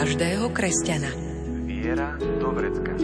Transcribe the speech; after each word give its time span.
každého 0.00 0.48
kresťana. 0.56 1.12
Viera 1.68 2.16
do 2.16 2.48
vrecka. 2.56 2.96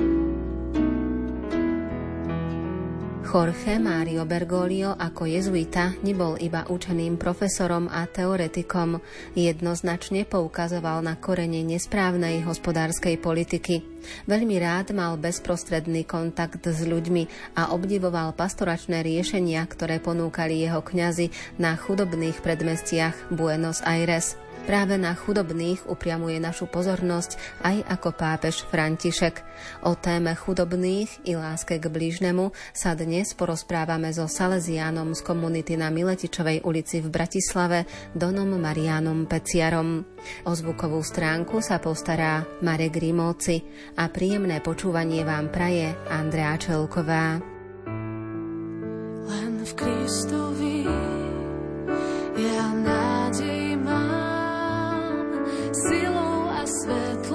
Jorge 3.21 3.77
Mario 3.77 4.25
Bergoglio 4.25 4.97
ako 4.97 5.29
jezuita 5.29 5.93
nebol 6.01 6.41
iba 6.41 6.65
učeným 6.65 7.21
profesorom 7.21 7.93
a 7.93 8.09
teoretikom, 8.09 9.05
jednoznačne 9.37 10.25
poukazoval 10.25 11.05
na 11.05 11.21
korene 11.21 11.61
nesprávnej 11.69 12.41
hospodárskej 12.49 13.21
politiky. 13.21 13.85
Veľmi 14.25 14.57
rád 14.57 14.97
mal 14.97 15.21
bezprostredný 15.21 16.09
kontakt 16.09 16.65
s 16.65 16.81
ľuďmi 16.81 17.53
a 17.61 17.77
obdivoval 17.77 18.33
pastoračné 18.33 19.05
riešenia, 19.05 19.61
ktoré 19.69 20.01
ponúkali 20.01 20.65
jeho 20.65 20.81
kňazi 20.81 21.29
na 21.61 21.77
chudobných 21.77 22.41
predmestiach 22.41 23.29
Buenos 23.37 23.85
Aires. 23.85 24.46
Práve 24.67 24.99
na 24.99 25.15
chudobných 25.15 25.87
upriamuje 25.87 26.43
našu 26.43 26.67
pozornosť 26.67 27.63
aj 27.63 27.87
ako 27.87 28.11
pápež 28.19 28.67
František. 28.67 29.47
O 29.87 29.95
téme 29.95 30.35
chudobných 30.35 31.23
i 31.23 31.39
láske 31.39 31.79
k 31.79 31.87
blížnemu 31.87 32.51
sa 32.75 32.99
dnes 32.99 33.31
porozprávame 33.39 34.11
so 34.11 34.27
Salesiánom 34.27 35.15
z 35.15 35.23
komunity 35.23 35.79
na 35.79 35.95
Miletičovej 35.95 36.67
ulici 36.67 36.99
v 36.99 37.15
Bratislave 37.15 37.87
Donom 38.11 38.59
Marianom 38.59 39.31
Peciarom. 39.31 40.03
O 40.43 40.51
zvukovú 40.51 40.99
stránku 40.99 41.63
sa 41.63 41.79
postará 41.79 42.43
Marek 42.59 42.99
Rimóci 42.99 43.63
a 43.95 44.11
príjemné 44.11 44.59
počúvanie 44.67 45.23
vám 45.23 45.47
praje 45.55 45.95
Andrea 46.11 46.59
Čelková. 46.59 47.39
Len 49.31 49.53
v 49.63 49.73
Kristovi 49.79 51.16
silou 55.89 56.49
a 56.51 56.65
svetlom 56.67 57.26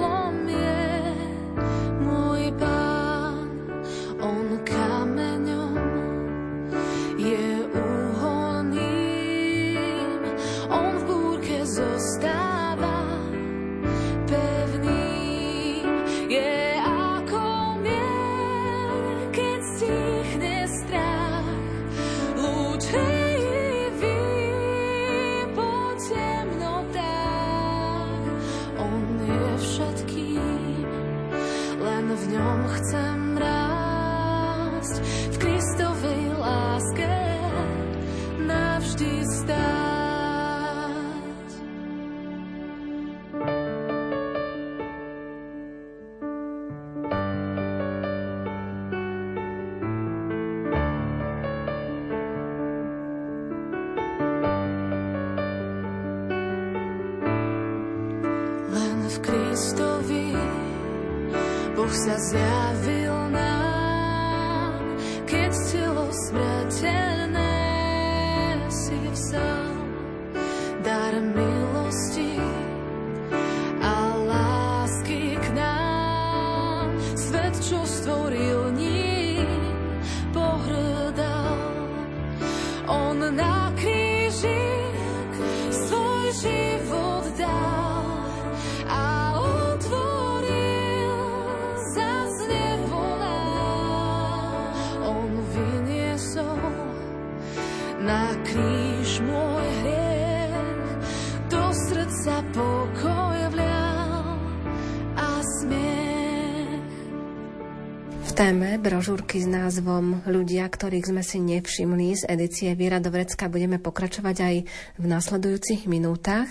téme 108.32 108.80
brožúrky 108.80 109.44
s 109.44 109.48
názvom 109.50 110.24
Ľudia, 110.24 110.64
ktorých 110.64 111.12
sme 111.12 111.20
si 111.20 111.36
nevšimli 111.36 112.16
z 112.16 112.22
edície 112.32 112.72
Viera 112.72 112.96
do 112.96 113.12
Vrecka 113.12 113.52
budeme 113.52 113.76
pokračovať 113.76 114.36
aj 114.40 114.56
v 114.96 115.04
nasledujúcich 115.04 115.84
minútach. 115.84 116.48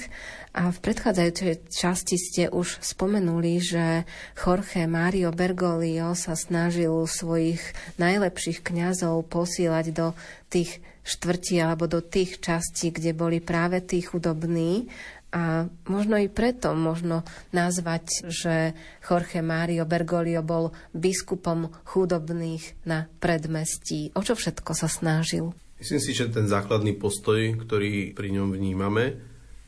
A 0.54 0.70
v 0.70 0.78
predchádzajúcej 0.78 1.66
časti 1.74 2.22
ste 2.22 2.54
už 2.54 2.86
spomenuli, 2.86 3.58
že 3.58 4.06
Jorge 4.38 4.86
Mario 4.86 5.34
Bergoglio 5.34 6.14
sa 6.14 6.38
snažil 6.38 6.94
svojich 7.10 7.62
najlepších 7.98 8.62
kňazov 8.62 9.26
posílať 9.26 9.86
do 9.90 10.08
tých 10.54 10.86
štvrtí 11.02 11.58
alebo 11.66 11.90
do 11.90 12.06
tých 12.06 12.38
častí, 12.46 12.94
kde 12.94 13.18
boli 13.18 13.42
práve 13.42 13.82
tí 13.82 14.06
chudobní 14.06 14.86
a 15.32 15.72
možno 15.88 16.20
i 16.20 16.28
preto 16.28 16.76
možno 16.76 17.24
nazvať, 17.56 18.28
že 18.28 18.76
Jorge 19.00 19.40
Mario 19.40 19.88
Bergoglio 19.88 20.44
bol 20.44 20.76
biskupom 20.92 21.72
chudobných 21.88 22.84
na 22.84 23.08
predmestí. 23.24 24.12
O 24.12 24.22
čo 24.22 24.36
všetko 24.36 24.76
sa 24.76 24.92
snažil? 24.92 25.56
Myslím 25.80 26.02
si, 26.04 26.12
že 26.14 26.30
ten 26.30 26.52
základný 26.52 26.94
postoj, 27.00 27.58
ktorý 27.58 28.12
pri 28.12 28.30
ňom 28.38 28.54
vnímame, 28.54 29.18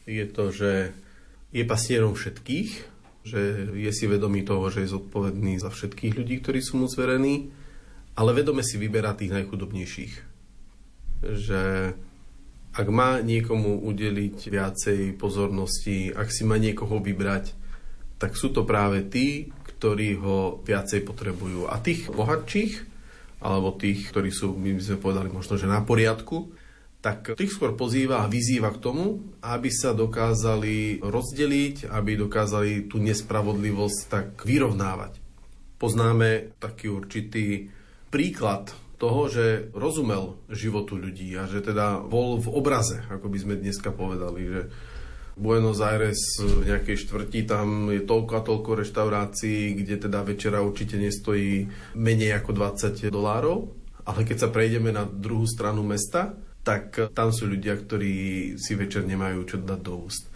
je 0.04 0.28
to, 0.28 0.52
že 0.52 0.92
je 1.56 1.64
pasierom 1.64 2.14
všetkých, 2.14 2.70
že 3.24 3.72
je 3.72 3.92
si 3.96 4.06
vedomý 4.06 4.44
toho, 4.44 4.68
že 4.68 4.84
je 4.84 4.94
zodpovedný 4.94 5.64
za 5.64 5.72
všetkých 5.72 6.14
ľudí, 6.20 6.44
ktorí 6.44 6.60
sú 6.60 6.84
mu 6.84 6.92
zverení, 6.92 7.56
ale 8.20 8.36
vedome 8.36 8.62
si 8.68 8.76
vyberá 8.76 9.16
tých 9.16 9.32
najchudobnejších. 9.32 10.14
Že 11.24 11.62
ak 12.74 12.88
má 12.90 13.22
niekomu 13.22 13.86
udeliť 13.86 14.50
viacej 14.50 15.00
pozornosti, 15.22 16.10
ak 16.10 16.34
si 16.34 16.42
má 16.42 16.58
niekoho 16.58 16.98
vybrať, 16.98 17.54
tak 18.18 18.34
sú 18.34 18.50
to 18.50 18.66
práve 18.66 19.06
tí, 19.06 19.54
ktorí 19.62 20.18
ho 20.18 20.64
viacej 20.66 21.06
potrebujú. 21.06 21.70
A 21.70 21.78
tých 21.78 22.10
bohatších, 22.10 22.90
alebo 23.44 23.78
tých, 23.78 24.10
ktorí 24.10 24.34
sú, 24.34 24.58
my 24.58 24.74
by 24.74 24.82
sme 24.82 24.98
povedali 24.98 25.30
možno, 25.30 25.60
že 25.60 25.70
na 25.70 25.86
poriadku, 25.86 26.50
tak 27.04 27.36
tých 27.36 27.52
skôr 27.52 27.76
pozýva 27.76 28.24
a 28.24 28.32
vyzýva 28.32 28.72
k 28.72 28.80
tomu, 28.80 29.20
aby 29.44 29.68
sa 29.68 29.92
dokázali 29.92 31.04
rozdeliť, 31.04 31.92
aby 31.92 32.12
dokázali 32.16 32.88
tú 32.88 33.04
nespravodlivosť 33.04 34.00
tak 34.08 34.28
vyrovnávať. 34.48 35.20
Poznáme 35.76 36.56
taký 36.64 36.88
určitý 36.88 37.68
príklad 38.08 38.72
toho, 38.98 39.28
že 39.28 39.74
rozumel 39.74 40.40
životu 40.48 40.96
ľudí 40.96 41.34
a 41.36 41.50
že 41.50 41.66
teda 41.66 42.02
bol 42.04 42.40
v 42.40 42.48
obraze, 42.54 43.04
ako 43.10 43.28
by 43.28 43.38
sme 43.40 43.54
dneska 43.60 43.92
povedali, 43.92 44.42
že 44.48 44.62
Buenos 45.34 45.82
Aires 45.82 46.38
v 46.38 46.70
nejakej 46.70 47.10
štvrti, 47.10 47.40
tam 47.50 47.90
je 47.90 48.06
toľko 48.06 48.34
a 48.38 48.46
toľko 48.46 48.70
reštaurácií, 48.86 49.74
kde 49.82 50.06
teda 50.06 50.22
večera 50.22 50.62
určite 50.62 51.02
nestojí 51.02 51.66
menej 51.98 52.38
ako 52.38 52.54
20 52.54 53.10
dolárov, 53.10 53.74
ale 54.06 54.22
keď 54.30 54.38
sa 54.38 54.54
prejdeme 54.54 54.94
na 54.94 55.10
druhú 55.10 55.50
stranu 55.50 55.82
mesta, 55.82 56.38
tak 56.62 57.12
tam 57.12 57.34
sú 57.34 57.50
ľudia, 57.50 57.76
ktorí 57.76 58.14
si 58.62 58.78
večer 58.78 59.04
nemajú 59.04 59.40
čo 59.44 59.58
dať 59.60 59.80
do 59.84 59.94
úst. 60.06 60.30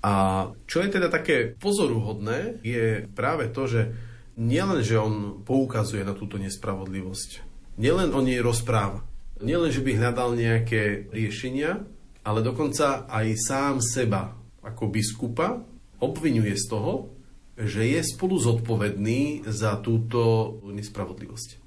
A 0.00 0.46
čo 0.64 0.80
je 0.80 0.88
teda 0.88 1.12
také 1.12 1.52
pozoruhodné, 1.60 2.64
je 2.64 3.04
práve 3.12 3.52
to, 3.52 3.68
že 3.68 3.92
nielen, 4.40 4.80
že 4.80 4.96
on 4.96 5.44
poukazuje 5.44 6.00
na 6.00 6.16
túto 6.16 6.40
nespravodlivosť, 6.40 7.49
nielen 7.80 8.12
o 8.12 8.20
nej 8.20 8.44
rozpráva, 8.44 9.00
nielen, 9.40 9.72
že 9.72 9.80
by 9.80 9.96
hľadal 9.96 10.36
nejaké 10.36 11.08
riešenia, 11.08 11.80
ale 12.20 12.44
dokonca 12.44 13.08
aj 13.08 13.26
sám 13.40 13.74
seba 13.80 14.36
ako 14.60 14.92
biskupa 14.92 15.64
obvinuje 16.04 16.52
z 16.60 16.64
toho, 16.68 17.16
že 17.56 17.88
je 17.88 18.00
spolu 18.04 18.36
zodpovedný 18.36 19.48
za 19.48 19.80
túto 19.80 20.56
nespravodlivosť. 20.68 21.60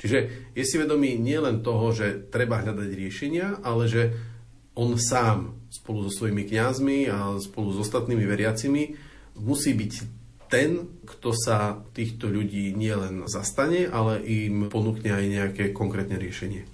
Čiže 0.00 0.18
je 0.52 0.64
si 0.64 0.76
vedomý 0.76 1.16
nielen 1.16 1.64
toho, 1.64 1.92
že 1.92 2.28
treba 2.28 2.60
hľadať 2.60 2.88
riešenia, 2.92 3.64
ale 3.64 3.88
že 3.88 4.02
on 4.76 5.00
sám 5.00 5.56
spolu 5.72 6.04
so 6.08 6.12
svojimi 6.12 6.44
kňazmi 6.44 7.08
a 7.08 7.40
spolu 7.40 7.72
s 7.72 7.78
ostatnými 7.88 8.24
veriacimi 8.26 8.82
musí 9.40 9.72
byť 9.72 10.23
ten, 10.48 11.00
kto 11.04 11.30
sa 11.34 11.80
týchto 11.92 12.30
ľudí 12.30 12.72
nielen 12.76 13.24
zastane, 13.26 13.88
ale 13.88 14.22
im 14.24 14.68
ponúkne 14.68 15.10
aj 15.12 15.24
nejaké 15.24 15.64
konkrétne 15.72 16.16
riešenie. 16.16 16.64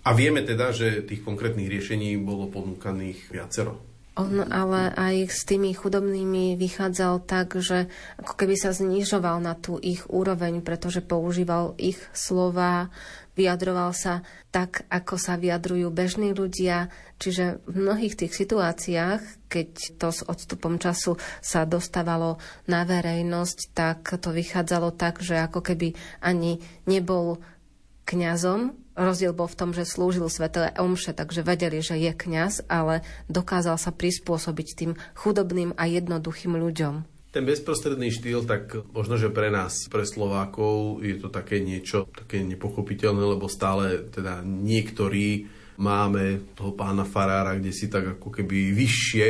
A 0.00 0.16
vieme 0.16 0.40
teda, 0.40 0.72
že 0.72 1.04
tých 1.04 1.20
konkrétnych 1.20 1.68
riešení 1.68 2.16
bolo 2.16 2.48
ponúkaných 2.48 3.28
viacero. 3.28 3.76
On 4.18 4.42
ale 4.42 4.90
aj 4.98 5.32
s 5.32 5.46
tými 5.46 5.70
chudobnými 5.72 6.58
vychádzal 6.58 7.24
tak, 7.24 7.56
že 7.56 7.86
ako 8.18 8.34
keby 8.36 8.58
sa 8.58 8.74
znižoval 8.74 9.38
na 9.38 9.54
tú 9.54 9.78
ich 9.78 10.02
úroveň, 10.10 10.60
pretože 10.66 11.00
používal 11.00 11.78
ich 11.78 11.96
slova, 12.10 12.90
vyjadroval 13.40 13.96
sa 13.96 14.20
tak, 14.52 14.84
ako 14.92 15.16
sa 15.16 15.40
vyjadrujú 15.40 15.88
bežní 15.88 16.36
ľudia. 16.36 16.92
Čiže 17.16 17.64
v 17.64 17.74
mnohých 17.80 18.20
tých 18.20 18.36
situáciách, 18.36 19.48
keď 19.48 19.96
to 19.96 20.12
s 20.12 20.20
odstupom 20.28 20.76
času 20.76 21.16
sa 21.40 21.64
dostávalo 21.64 22.36
na 22.68 22.84
verejnosť, 22.84 23.58
tak 23.72 24.20
to 24.20 24.36
vychádzalo 24.36 24.92
tak, 24.92 25.24
že 25.24 25.40
ako 25.40 25.64
keby 25.64 25.96
ani 26.20 26.60
nebol 26.84 27.40
kňazom, 28.04 28.76
Rozdiel 29.00 29.32
bol 29.32 29.48
v 29.48 29.56
tom, 29.56 29.70
že 29.72 29.88
slúžil 29.88 30.28
svetelé 30.28 30.76
omše, 30.76 31.16
takže 31.16 31.40
vedeli, 31.40 31.80
že 31.80 31.96
je 31.96 32.12
kňaz, 32.12 32.68
ale 32.68 33.00
dokázal 33.32 33.80
sa 33.80 33.96
prispôsobiť 33.96 34.68
tým 34.76 34.92
chudobným 35.16 35.72
a 35.80 35.88
jednoduchým 35.88 36.52
ľuďom. 36.52 37.19
Ten 37.30 37.46
bezprostredný 37.46 38.10
štýl, 38.10 38.42
tak 38.42 38.74
možno, 38.90 39.14
že 39.14 39.30
pre 39.30 39.54
nás, 39.54 39.86
pre 39.86 40.02
Slovákov, 40.02 40.98
je 40.98 41.14
to 41.14 41.30
také 41.30 41.62
niečo 41.62 42.10
také 42.10 42.42
nepochopiteľné, 42.42 43.22
lebo 43.22 43.46
stále 43.46 44.10
teda 44.10 44.42
niektorí 44.42 45.46
máme 45.78 46.42
toho 46.58 46.74
pána 46.74 47.06
Farára, 47.06 47.54
kde 47.54 47.70
si 47.70 47.86
tak 47.86 48.18
ako 48.18 48.34
keby 48.34 48.74
vyššie, 48.74 49.26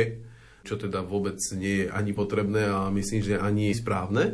čo 0.65 0.81
teda 0.81 1.05
vôbec 1.05 1.37
nie 1.53 1.85
je 1.85 1.93
ani 1.93 2.09
potrebné 2.17 2.73
a 2.73 2.89
myslím, 2.89 3.21
že 3.21 3.37
ani 3.37 3.69
správne. 3.69 4.33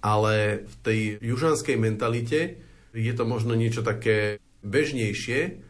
Ale 0.00 0.64
v 0.64 0.74
tej 0.80 1.00
južanskej 1.20 1.76
mentalite 1.76 2.64
je 2.96 3.12
to 3.12 3.28
možno 3.28 3.52
niečo 3.52 3.84
také 3.84 4.40
bežnejšie, 4.64 5.65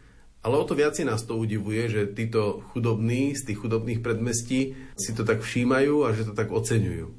ale 0.46 0.62
o 0.62 0.64
to 0.64 0.78
viac 0.78 0.94
nás 1.02 1.26
to 1.26 1.34
udivuje, 1.34 1.90
že 1.90 2.14
títo 2.14 2.62
chudobní 2.70 3.34
z 3.34 3.50
tých 3.50 3.58
chudobných 3.58 3.98
predmestí 3.98 4.78
si 4.94 5.10
to 5.10 5.26
tak 5.26 5.42
všímajú 5.42 6.06
a 6.06 6.14
že 6.14 6.22
to 6.30 6.38
tak 6.38 6.54
oceňujú. 6.54 7.10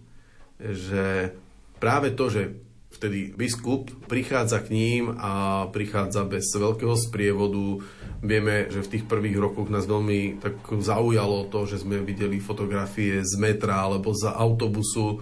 Že 0.63 1.35
práve 1.83 2.15
to, 2.15 2.31
že 2.31 2.55
vtedy 2.95 3.35
biskup 3.35 3.91
prichádza 4.07 4.63
k 4.63 4.71
ním 4.71 5.11
a 5.19 5.67
prichádza 5.75 6.23
bez 6.23 6.47
veľkého 6.55 6.95
sprievodu. 6.95 7.83
Vieme, 8.23 8.71
že 8.71 8.79
v 8.79 8.91
tých 8.95 9.03
prvých 9.03 9.35
rokoch 9.35 9.67
nás 9.67 9.83
veľmi 9.83 10.39
tak 10.39 10.55
zaujalo 10.79 11.51
to, 11.51 11.67
že 11.67 11.83
sme 11.83 11.99
videli 11.99 12.39
fotografie 12.39 13.27
z 13.27 13.33
metra 13.35 13.83
alebo 13.83 14.15
za 14.15 14.33
autobusu, 14.39 15.19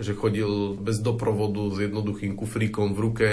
že 0.00 0.16
chodil 0.16 0.80
bez 0.80 1.04
doprovodu 1.04 1.68
s 1.68 1.84
jednoduchým 1.84 2.32
kufríkom 2.32 2.96
v 2.96 3.02
ruke 3.04 3.28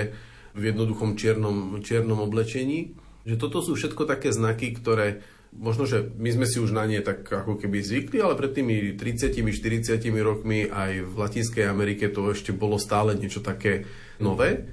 v 0.60 0.64
jednoduchom 0.76 1.16
čiernom, 1.16 1.80
čiernom 1.80 2.20
oblečení. 2.20 2.94
Že 3.28 3.36
toto 3.36 3.60
sú 3.60 3.76
všetko 3.76 4.08
také 4.08 4.32
znaky, 4.32 4.76
ktoré 4.76 5.24
možno, 5.56 5.90
že 5.90 6.06
my 6.18 6.30
sme 6.30 6.46
si 6.46 6.62
už 6.62 6.72
na 6.76 6.86
nie 6.86 7.02
tak 7.02 7.26
ako 7.26 7.58
keby 7.58 7.82
zvykli, 7.82 8.22
ale 8.22 8.38
pred 8.38 8.54
tými 8.54 8.94
30-40 8.94 9.98
rokmi 10.22 10.70
aj 10.70 10.92
v 11.10 11.14
Latinskej 11.18 11.66
Amerike 11.66 12.14
to 12.14 12.30
ešte 12.30 12.54
bolo 12.54 12.78
stále 12.78 13.18
niečo 13.18 13.42
také 13.42 13.90
nové. 14.22 14.70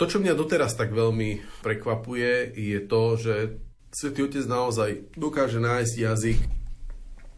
To, 0.00 0.10
čo 0.10 0.18
mňa 0.18 0.34
doteraz 0.34 0.74
tak 0.74 0.90
veľmi 0.90 1.62
prekvapuje, 1.62 2.50
je 2.56 2.80
to, 2.82 3.02
že 3.14 3.34
Svetý 3.94 4.26
Otec 4.26 4.42
naozaj 4.50 5.14
dokáže 5.14 5.62
nájsť 5.62 5.94
jazyk 5.94 6.38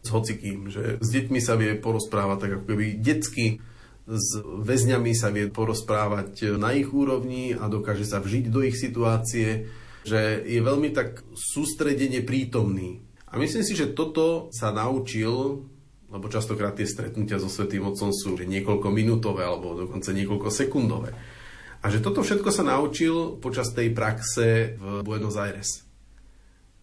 s 0.01 0.09
hocikým, 0.09 0.73
že 0.73 0.97
s 0.97 1.07
deťmi 1.13 1.37
sa 1.37 1.53
vie 1.53 1.77
porozprávať 1.77 2.37
tak 2.41 2.51
ako 2.57 2.65
keby 2.65 2.85
detsky, 2.97 3.61
s 4.07 4.39
väzňami 4.41 5.11
sa 5.13 5.29
vie 5.29 5.51
porozprávať 5.51 6.57
na 6.57 6.73
ich 6.73 6.89
úrovni 6.89 7.53
a 7.53 7.69
dokáže 7.69 8.07
sa 8.07 8.23
vžiť 8.23 8.49
do 8.49 8.65
ich 8.65 8.79
situácie, 8.79 9.69
že 10.07 10.47
je 10.47 10.63
veľmi 10.63 10.95
tak 10.95 11.27
sústredene 11.35 12.23
prítomný. 12.23 13.03
A 13.27 13.35
myslím 13.35 13.67
si, 13.67 13.75
že 13.75 13.91
toto 13.91 14.47
sa 14.55 14.71
naučil, 14.71 15.67
lebo 16.07 16.31
častokrát 16.31 16.79
tie 16.79 16.87
stretnutia 16.87 17.35
so 17.35 17.51
Svetým 17.51 17.83
Otcom 17.83 18.15
sú 18.15 18.39
niekoľko 18.39 18.87
minútové 18.87 19.43
alebo 19.43 19.75
dokonca 19.75 20.15
niekoľko 20.15 20.47
sekundové. 20.47 21.11
A 21.83 21.91
že 21.91 21.99
toto 21.99 22.23
všetko 22.23 22.47
sa 22.49 22.63
naučil 22.63 23.35
počas 23.43 23.75
tej 23.75 23.91
praxe 23.91 24.79
v 24.79 25.03
Buenos 25.03 25.35
Aires. 25.35 25.83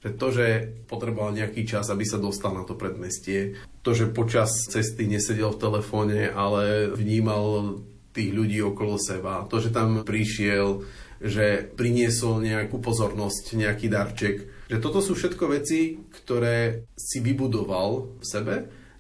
Že 0.04 0.10
to, 0.20 0.28
že 0.36 0.46
potreboval 0.84 1.32
nejaký 1.32 1.64
čas, 1.64 1.88
aby 1.88 2.04
sa 2.04 2.20
dostal 2.20 2.52
na 2.52 2.68
to 2.68 2.76
predmestie, 2.76 3.56
to, 3.80 3.96
že 3.96 4.12
počas 4.12 4.52
cesty 4.68 5.08
nesedel 5.08 5.56
v 5.56 5.62
telefóne, 5.64 6.28
ale 6.28 6.92
vnímal 6.92 7.80
tých 8.12 8.30
ľudí 8.30 8.60
okolo 8.60 9.00
seba, 9.00 9.48
to, 9.48 9.58
že 9.58 9.72
tam 9.72 10.04
prišiel, 10.06 10.84
že 11.22 11.68
priniesol 11.74 12.42
nejakú 12.42 12.78
pozornosť, 12.80 13.58
nejaký 13.58 13.86
darček, 13.90 14.36
že 14.70 14.78
toto 14.80 15.04
sú 15.04 15.12
všetko 15.12 15.44
veci, 15.52 16.00
ktoré 16.10 16.88
si 16.96 17.20
vybudoval 17.20 18.18
v 18.18 18.24
sebe, 18.24 18.54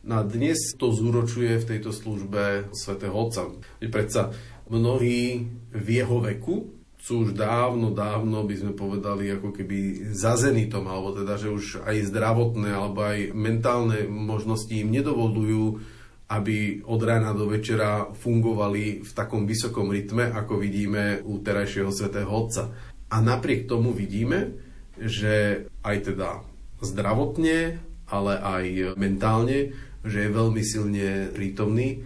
a 0.04 0.20
dnes 0.20 0.76
to 0.76 0.92
zúročuje 0.92 1.64
v 1.64 1.68
tejto 1.76 1.88
službe 1.88 2.68
svätého 2.76 3.16
Otca. 3.16 3.48
Predsa 3.80 4.36
mnohí 4.68 5.48
v 5.72 5.88
jeho 5.88 6.20
veku 6.20 6.76
sú 7.00 7.28
už 7.28 7.36
dávno, 7.36 7.92
dávno, 7.92 8.44
by 8.44 8.56
sme 8.56 8.72
povedali, 8.72 9.32
ako 9.32 9.52
keby 9.52 10.08
za 10.12 10.40
zenitom, 10.40 10.88
alebo 10.88 11.12
teda, 11.12 11.36
že 11.36 11.52
už 11.52 11.84
aj 11.84 12.12
zdravotné, 12.12 12.72
alebo 12.72 13.00
aj 13.04 13.32
mentálne 13.36 14.08
možnosti 14.08 14.72
im 14.72 14.88
nedovolujú, 14.88 15.84
aby 16.24 16.80
od 16.88 17.00
rána 17.04 17.36
do 17.36 17.44
večera 17.44 18.08
fungovali 18.16 19.04
v 19.04 19.10
takom 19.12 19.44
vysokom 19.44 19.92
rytme, 19.92 20.32
ako 20.32 20.56
vidíme 20.56 21.20
u 21.20 21.36
terajšieho 21.44 21.92
svätého 21.92 22.30
Otca. 22.32 22.72
A 23.12 23.20
napriek 23.20 23.68
tomu 23.68 23.92
vidíme, 23.92 24.56
že 24.96 25.68
aj 25.84 26.14
teda 26.14 26.40
zdravotne, 26.80 27.76
ale 28.08 28.32
aj 28.40 28.96
mentálne, 28.96 29.76
že 30.04 30.28
je 30.28 30.36
veľmi 30.36 30.62
silne 30.64 31.28
prítomný. 31.32 32.04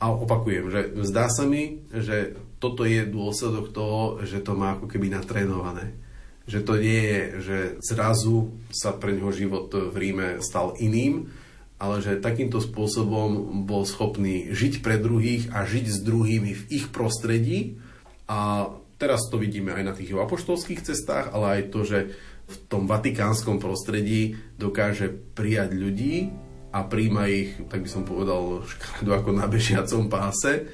A 0.00 0.12
opakujem, 0.12 0.72
že 0.72 0.80
zdá 1.04 1.28
sa 1.28 1.44
mi, 1.44 1.84
že 1.92 2.36
toto 2.60 2.84
je 2.84 3.08
dôsledok 3.08 3.72
toho, 3.72 4.00
že 4.24 4.44
to 4.44 4.52
má 4.52 4.76
ako 4.76 4.88
keby 4.88 5.12
natrénované. 5.12 5.96
Že 6.44 6.60
to 6.64 6.74
nie 6.76 7.00
je, 7.04 7.22
že 7.40 7.58
zrazu 7.84 8.52
sa 8.68 8.96
pre 8.96 9.16
neho 9.16 9.32
život 9.32 9.72
v 9.72 9.96
Ríme 9.96 10.28
stal 10.44 10.76
iným, 10.76 11.28
ale 11.80 12.04
že 12.04 12.20
takýmto 12.20 12.60
spôsobom 12.60 13.64
bol 13.64 13.88
schopný 13.88 14.52
žiť 14.52 14.84
pre 14.84 15.00
druhých 15.00 15.48
a 15.50 15.64
žiť 15.64 15.86
s 15.88 15.98
druhými 16.04 16.52
v 16.52 16.62
ich 16.68 16.92
prostredí. 16.92 17.80
A 18.28 18.68
teraz 19.00 19.26
to 19.32 19.40
vidíme 19.40 19.72
aj 19.72 19.84
na 19.88 19.96
tých 19.96 20.12
apoštolských 20.12 20.84
cestách, 20.84 21.32
ale 21.32 21.46
aj 21.58 21.62
to, 21.72 21.80
že 21.88 21.98
v 22.50 22.56
tom 22.68 22.84
vatikánskom 22.84 23.56
prostredí 23.58 24.36
dokáže 24.60 25.08
prijať 25.32 25.72
ľudí 25.72 26.14
a 26.70 26.84
príjma 26.84 27.32
ich, 27.32 27.56
tak 27.72 27.80
by 27.82 27.88
som 27.88 28.04
povedal, 28.04 28.62
škaredu 28.68 29.10
ako 29.16 29.30
na 29.32 29.48
bežiacom 29.48 30.12
páse 30.12 30.68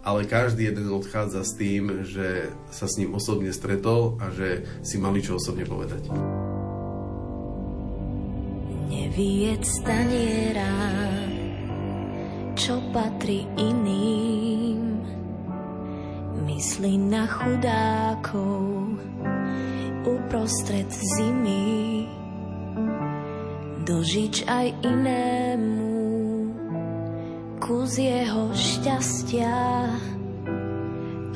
ale 0.00 0.24
každý 0.24 0.72
jeden 0.72 0.88
odchádza 0.88 1.44
s 1.44 1.56
tým, 1.56 2.04
že 2.08 2.48
sa 2.72 2.88
s 2.88 2.96
ním 2.96 3.12
osobne 3.12 3.52
stretol 3.52 4.16
a 4.20 4.32
že 4.32 4.64
si 4.80 4.96
mali 4.96 5.20
čo 5.20 5.36
osobne 5.36 5.68
povedať. 5.68 6.08
Neviec 8.90 9.62
staniera, 9.62 10.74
čo 12.58 12.82
patrí 12.90 13.46
iným. 13.54 15.06
Myslí 16.42 16.98
na 16.98 17.30
chudákov 17.30 18.98
uprostred 20.02 20.90
zimy. 20.90 22.10
Dožič 23.86 24.42
aj 24.50 24.74
inému 24.82 25.90
kus 27.70 28.02
jeho 28.02 28.50
šťastia 28.50 29.58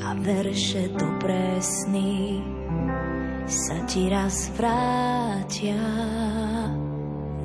a 0.03 0.09
verše 0.19 0.91
do 0.91 1.07
presný 1.23 2.43
sa 3.47 3.79
ti 3.87 4.11
raz 4.11 4.51
vrátia. 4.51 5.79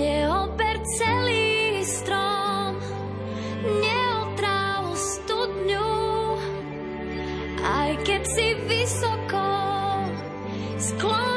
Neober 0.00 0.80
celý 0.96 1.84
strom, 1.84 2.72
neotráv 3.68 4.96
studňu, 4.96 5.92
aj 7.60 7.90
keď 8.08 8.22
si 8.24 8.46
vysoko, 8.64 9.44
skloň 10.80 11.29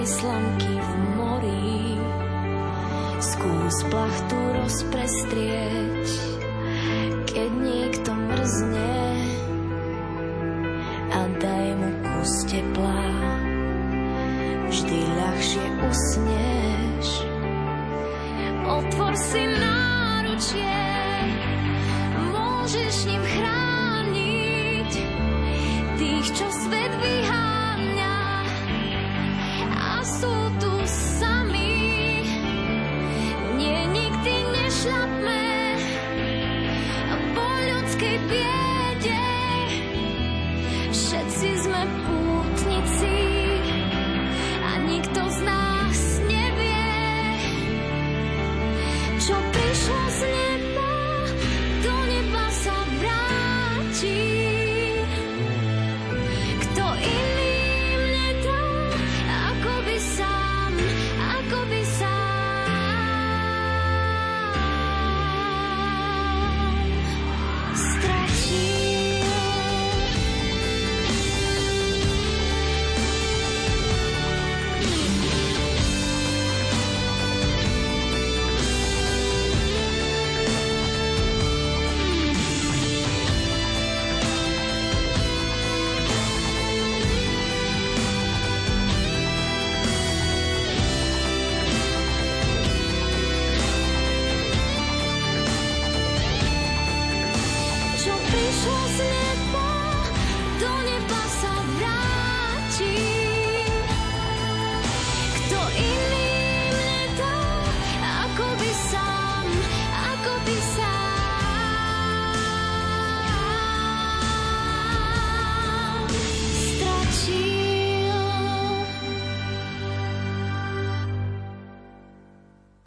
aj 0.00 0.08
slamky 0.08 0.74
v 0.80 0.92
mori. 1.20 1.92
Skús 3.20 3.76
plachtu 3.92 4.38
rozprestrieť, 4.56 6.08
keď 7.28 7.50
niekto 7.60 8.08
mrzne 8.08 8.99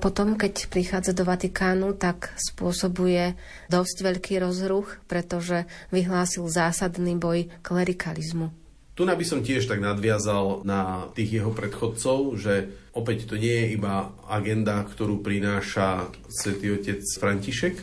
Potom, 0.04 0.36
keď 0.36 0.68
prichádza 0.68 1.16
do 1.16 1.24
Vatikánu, 1.24 1.96
tak 1.96 2.36
spôsobuje 2.36 3.40
dosť 3.72 4.04
veľký 4.04 4.44
rozruch, 4.44 5.00
pretože 5.08 5.64
vyhlásil 5.96 6.44
zásadný 6.44 7.16
boj 7.16 7.48
klerikalizmu. 7.64 8.52
Tu 9.00 9.08
by 9.08 9.24
som 9.24 9.40
tiež 9.40 9.64
tak 9.64 9.80
nadviazal 9.80 10.68
na 10.68 11.08
tých 11.16 11.40
jeho 11.40 11.56
predchodcov, 11.56 12.36
že 12.36 12.76
opäť 12.92 13.32
to 13.32 13.40
nie 13.40 13.64
je 13.64 13.80
iba 13.80 14.12
agenda, 14.28 14.84
ktorú 14.84 15.24
prináša 15.24 16.12
svätý 16.28 16.76
otec 16.76 17.00
František, 17.00 17.80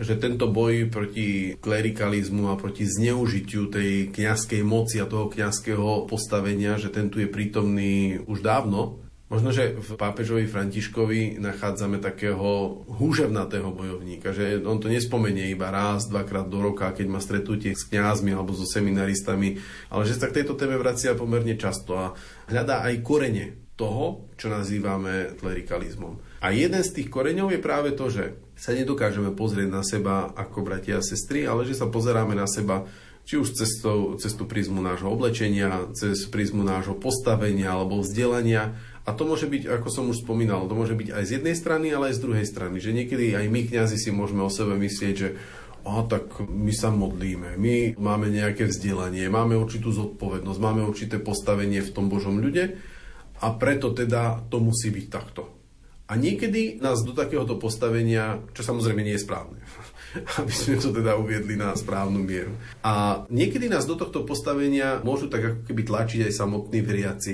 že 0.00 0.16
tento 0.16 0.48
boj 0.48 0.88
proti 0.88 1.60
klerikalizmu 1.60 2.50
a 2.50 2.56
proti 2.56 2.88
zneužitiu 2.88 3.68
tej 3.68 4.08
kňazskej 4.08 4.64
moci 4.64 4.96
a 4.96 5.06
toho 5.06 5.28
kňazského 5.28 6.08
postavenia, 6.08 6.80
že 6.80 6.88
ten 6.88 7.12
tu 7.12 7.20
je 7.20 7.28
prítomný 7.28 8.16
už 8.24 8.40
dávno. 8.40 9.09
Možno, 9.30 9.54
že 9.54 9.78
v 9.78 9.94
pápežovi 9.94 10.50
Františkovi 10.50 11.38
nachádzame 11.38 12.02
takého 12.02 12.82
húževnatého 12.90 13.70
bojovníka, 13.70 14.34
že 14.34 14.58
on 14.66 14.82
to 14.82 14.90
nespomenie 14.90 15.54
iba 15.54 15.70
raz, 15.70 16.10
dvakrát 16.10 16.50
do 16.50 16.58
roka, 16.58 16.90
keď 16.90 17.06
má 17.06 17.22
stretnutie 17.22 17.78
s 17.78 17.86
kňazmi 17.86 18.34
alebo 18.34 18.50
so 18.58 18.66
seminaristami, 18.66 19.62
ale 19.86 20.02
že 20.02 20.18
sa 20.18 20.26
k 20.26 20.42
tejto 20.42 20.58
téme 20.58 20.74
vracia 20.82 21.14
pomerne 21.14 21.54
často 21.54 21.94
a 21.94 22.18
hľadá 22.50 22.82
aj 22.90 23.06
korene 23.06 23.70
toho, 23.78 24.34
čo 24.34 24.50
nazývame 24.50 25.38
klerikalizmom. 25.38 26.42
A 26.42 26.50
jeden 26.50 26.82
z 26.82 26.90
tých 26.90 27.06
koreňov 27.06 27.54
je 27.54 27.62
práve 27.62 27.94
to, 27.94 28.10
že 28.10 28.34
sa 28.58 28.74
nedokážeme 28.74 29.30
pozrieť 29.30 29.68
na 29.70 29.86
seba 29.86 30.34
ako 30.34 30.66
bratia 30.66 30.98
a 30.98 31.06
sestry, 31.06 31.46
ale 31.46 31.62
že 31.70 31.78
sa 31.78 31.86
pozeráme 31.86 32.34
na 32.34 32.50
seba 32.50 32.82
či 33.30 33.38
už 33.38 33.54
cestou, 33.54 34.18
cez 34.18 34.34
tú 34.34 34.48
prízmu 34.48 34.82
nášho 34.82 35.06
oblečenia, 35.06 35.86
cez 35.94 36.26
prízmu 36.26 36.66
nášho 36.66 36.98
postavenia 36.98 37.70
alebo 37.78 38.02
vzdelania. 38.02 38.74
A 39.08 39.16
to 39.16 39.24
môže 39.24 39.48
byť, 39.48 39.80
ako 39.80 39.88
som 39.88 40.04
už 40.12 40.22
spomínal, 40.22 40.68
to 40.68 40.76
môže 40.76 40.92
byť 40.92 41.08
aj 41.16 41.24
z 41.24 41.30
jednej 41.40 41.56
strany, 41.56 41.88
ale 41.88 42.12
aj 42.12 42.20
z 42.20 42.24
druhej 42.24 42.46
strany. 42.46 42.76
Že 42.78 42.96
niekedy 43.00 43.32
aj 43.32 43.46
my, 43.48 43.60
kňazi, 43.66 43.96
si 43.96 44.10
môžeme 44.12 44.44
o 44.44 44.52
sebe 44.52 44.76
myslieť, 44.76 45.14
že 45.16 45.28
a 45.80 46.04
tak 46.04 46.44
my 46.44 46.72
sa 46.76 46.92
modlíme, 46.92 47.56
my 47.56 47.96
máme 47.96 48.28
nejaké 48.28 48.68
vzdelanie, 48.68 49.32
máme 49.32 49.56
určitú 49.56 49.96
zodpovednosť, 49.96 50.60
máme 50.60 50.84
určité 50.84 51.16
postavenie 51.16 51.80
v 51.80 51.94
tom 51.96 52.12
Božom 52.12 52.36
ľude 52.36 52.76
a 53.40 53.46
preto 53.56 53.96
teda 53.96 54.44
to 54.52 54.60
musí 54.60 54.92
byť 54.92 55.06
takto. 55.08 55.48
A 56.10 56.18
niekedy 56.18 56.82
nás 56.82 57.06
do 57.06 57.14
takéhoto 57.14 57.54
postavenia, 57.56 58.42
čo 58.52 58.66
samozrejme 58.66 59.00
nie 59.00 59.14
je 59.16 59.24
správne, 59.24 59.62
aby 60.42 60.52
sme 60.52 60.76
to 60.76 60.92
teda 60.92 61.16
uviedli 61.16 61.56
na 61.56 61.72
správnu 61.72 62.20
mieru. 62.20 62.52
A 62.84 63.24
niekedy 63.32 63.70
nás 63.72 63.88
do 63.88 63.96
tohto 63.96 64.26
postavenia 64.28 65.00
môžu 65.00 65.32
tak 65.32 65.40
ako 65.48 65.60
keby 65.64 65.82
tlačiť 65.86 66.20
aj 66.28 66.32
samotní 66.34 66.82
veriaci, 66.84 67.32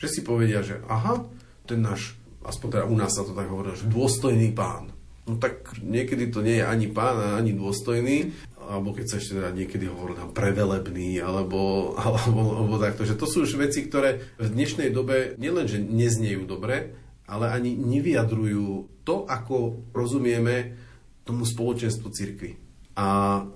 že 0.00 0.08
si 0.08 0.20
povedia, 0.24 0.64
že 0.64 0.80
aha, 0.88 1.28
ten 1.68 1.84
náš, 1.84 2.16
aspoň 2.42 2.68
teda 2.80 2.84
u 2.88 2.96
nás 2.96 3.12
sa 3.12 3.22
to 3.22 3.36
tak 3.36 3.52
hovorí, 3.52 3.76
že 3.76 3.86
dôstojný 3.86 4.56
pán, 4.56 4.90
No 5.30 5.38
tak 5.38 5.78
niekedy 5.78 6.34
to 6.34 6.42
nie 6.42 6.58
je 6.58 6.66
ani 6.66 6.90
pán, 6.90 7.38
ani 7.38 7.54
dôstojný, 7.54 8.34
alebo 8.58 8.90
keď 8.90 9.04
sa 9.06 9.16
ešte 9.22 9.38
teda 9.38 9.54
niekedy 9.54 9.86
hovorí 9.86 10.18
tam 10.18 10.34
prevelebný, 10.34 11.22
alebo, 11.22 11.92
alebo, 12.02 12.58
alebo 12.58 12.82
takto, 12.82 13.06
že 13.06 13.14
to 13.14 13.30
sú 13.30 13.46
už 13.46 13.54
veci, 13.54 13.86
ktoré 13.86 14.34
v 14.40 14.48
dnešnej 14.50 14.90
dobe 14.90 15.38
nielenže 15.38 15.78
neznejú 15.78 16.48
dobre, 16.50 16.98
ale 17.30 17.54
ani 17.54 17.78
nevyjadrujú 17.78 18.90
to, 19.06 19.22
ako 19.30 19.86
rozumieme 19.94 20.74
tomu 21.22 21.46
spoločenstvu 21.46 22.08
cirkvi. 22.10 22.58
A 22.98 23.06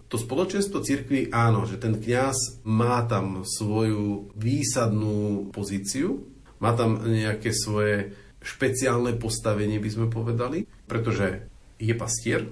to 0.06 0.14
spoločenstvo 0.14 0.78
cirkvi, 0.78 1.34
áno, 1.34 1.66
že 1.66 1.82
ten 1.82 1.98
kňaz 1.98 2.62
má 2.64 3.02
tam 3.10 3.42
svoju 3.42 4.30
výsadnú 4.38 5.50
pozíciu, 5.50 6.22
má 6.58 6.76
tam 6.76 7.02
nejaké 7.02 7.50
svoje 7.54 8.14
špeciálne 8.44 9.16
postavenie, 9.16 9.80
by 9.80 9.90
sme 9.90 10.06
povedali, 10.12 10.68
pretože 10.84 11.49
je 11.80 11.94
pastier, 11.96 12.46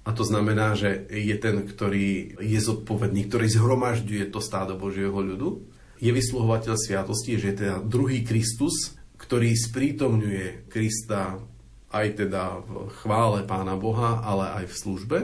a 0.00 0.16
to 0.16 0.24
znamená, 0.24 0.72
že 0.74 1.06
je 1.12 1.36
ten, 1.36 1.60
ktorý 1.64 2.40
je 2.40 2.60
zodpovedný, 2.60 3.28
ktorý 3.28 3.46
zhromažďuje 3.52 4.32
to 4.32 4.40
stádo 4.40 4.80
Božieho 4.80 5.12
ľudu. 5.12 5.60
Je 6.00 6.08
vysluhovateľ 6.08 6.74
sviatosti, 6.80 7.36
že 7.36 7.52
je 7.52 7.56
teda 7.60 7.76
druhý 7.84 8.24
Kristus, 8.24 8.96
ktorý 9.20 9.52
sprítomňuje 9.52 10.72
Krista 10.72 11.36
aj 11.92 12.06
teda 12.16 12.64
v 12.64 12.88
chvále 13.02 13.44
Pána 13.44 13.76
Boha, 13.76 14.24
ale 14.24 14.64
aj 14.64 14.72
v 14.72 14.78
službe. 14.78 15.18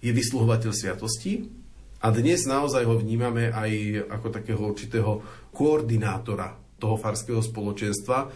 Je 0.00 0.14
vysluhovateľ 0.14 0.72
sviatosti 0.72 1.52
a 2.00 2.08
dnes 2.08 2.48
naozaj 2.48 2.88
ho 2.88 2.96
vnímame 2.96 3.52
aj 3.52 3.70
ako 4.08 4.28
takého 4.32 4.62
určitého 4.62 5.20
koordinátora 5.52 6.67
toho 6.78 6.96
farského 6.96 7.42
spoločenstva, 7.42 8.30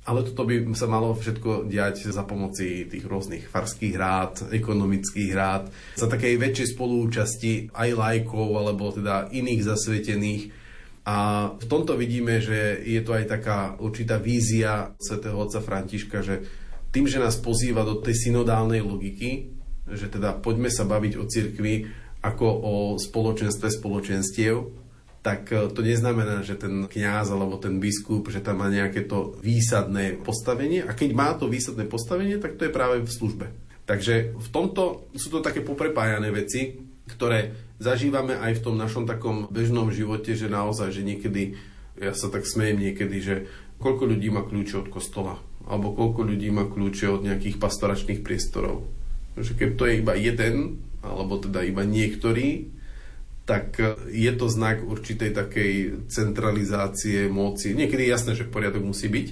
ale 0.00 0.24
toto 0.24 0.48
by 0.48 0.64
sa 0.72 0.88
malo 0.88 1.12
všetko 1.12 1.68
diať 1.68 2.08
za 2.08 2.24
pomoci 2.24 2.88
tých 2.88 3.04
rôznych 3.04 3.44
farských 3.52 3.94
rád, 4.00 4.48
ekonomických 4.48 5.30
rád, 5.36 5.68
za 5.92 6.08
takej 6.08 6.40
väčšej 6.40 6.68
spolúčasti 6.72 7.52
aj 7.76 7.90
lajkov, 7.92 8.48
alebo 8.56 8.96
teda 8.96 9.28
iných 9.28 9.60
zasvetených. 9.60 10.42
A 11.04 11.50
v 11.52 11.64
tomto 11.68 12.00
vidíme, 12.00 12.40
že 12.40 12.80
je 12.80 13.00
to 13.04 13.12
aj 13.12 13.28
taká 13.28 13.76
určitá 13.76 14.16
vízia 14.16 14.96
svätého 14.96 15.36
otca 15.36 15.60
Františka, 15.60 16.24
že 16.24 16.48
tým, 16.90 17.04
že 17.04 17.20
nás 17.20 17.36
pozýva 17.36 17.84
do 17.84 18.00
tej 18.00 18.30
synodálnej 18.30 18.80
logiky, 18.80 19.52
že 19.90 20.08
teda 20.08 20.40
poďme 20.40 20.72
sa 20.72 20.88
baviť 20.88 21.12
o 21.20 21.24
cirkvi 21.28 21.74
ako 22.20 22.46
o 22.46 22.74
spoločenstve 22.96 23.68
spoločenstiev, 23.68 24.79
tak 25.20 25.52
e, 25.52 25.68
to 25.72 25.80
neznamená, 25.84 26.40
že 26.40 26.56
ten 26.56 26.88
kňaz 26.88 27.32
alebo 27.32 27.60
ten 27.60 27.76
biskup, 27.76 28.32
že 28.32 28.40
tam 28.40 28.64
má 28.64 28.72
nejaké 28.72 29.04
to 29.04 29.36
výsadné 29.44 30.20
postavenie 30.20 30.84
a 30.84 30.96
keď 30.96 31.10
má 31.12 31.30
to 31.36 31.48
výsadné 31.48 31.84
postavenie, 31.88 32.40
tak 32.40 32.56
to 32.56 32.68
je 32.68 32.72
práve 32.72 33.04
v 33.04 33.10
službe. 33.10 33.46
Takže 33.84 34.38
v 34.38 34.48
tomto 34.54 35.10
sú 35.18 35.28
to 35.28 35.44
také 35.44 35.60
poprepájané 35.66 36.30
veci, 36.30 36.78
ktoré 37.10 37.52
zažívame 37.82 38.38
aj 38.38 38.60
v 38.60 38.64
tom 38.64 38.76
našom 38.78 39.04
takom 39.04 39.50
bežnom 39.50 39.90
živote, 39.90 40.38
že 40.38 40.46
naozaj, 40.46 40.94
že 40.94 41.02
niekedy, 41.02 41.58
ja 41.98 42.14
sa 42.14 42.30
tak 42.30 42.46
smejem 42.46 42.78
niekedy, 42.78 43.16
že 43.18 43.34
koľko 43.82 44.14
ľudí 44.14 44.30
má 44.30 44.46
kľúče 44.46 44.86
od 44.86 44.88
kostola, 44.94 45.42
alebo 45.66 45.96
koľko 45.96 46.22
ľudí 46.22 46.48
má 46.54 46.70
kľúče 46.70 47.10
od 47.10 47.26
nejakých 47.26 47.58
pastoračných 47.58 48.22
priestorov. 48.22 48.86
Že 49.34 49.52
keď 49.58 49.68
to 49.74 49.84
je 49.90 49.94
iba 49.98 50.14
jeden, 50.14 50.84
alebo 51.02 51.40
teda 51.40 51.66
iba 51.66 51.82
niektorý, 51.82 52.70
tak 53.48 53.78
e, 53.80 53.96
je 54.10 54.32
to 54.36 54.46
znak 54.46 54.84
určitej 54.84 55.30
takej 55.34 55.72
centralizácie 56.10 57.26
moci. 57.26 57.72
Niekedy 57.74 58.06
je 58.06 58.12
jasné, 58.12 58.32
že 58.36 58.48
poriadok 58.48 58.84
musí 58.84 59.10
byť, 59.10 59.28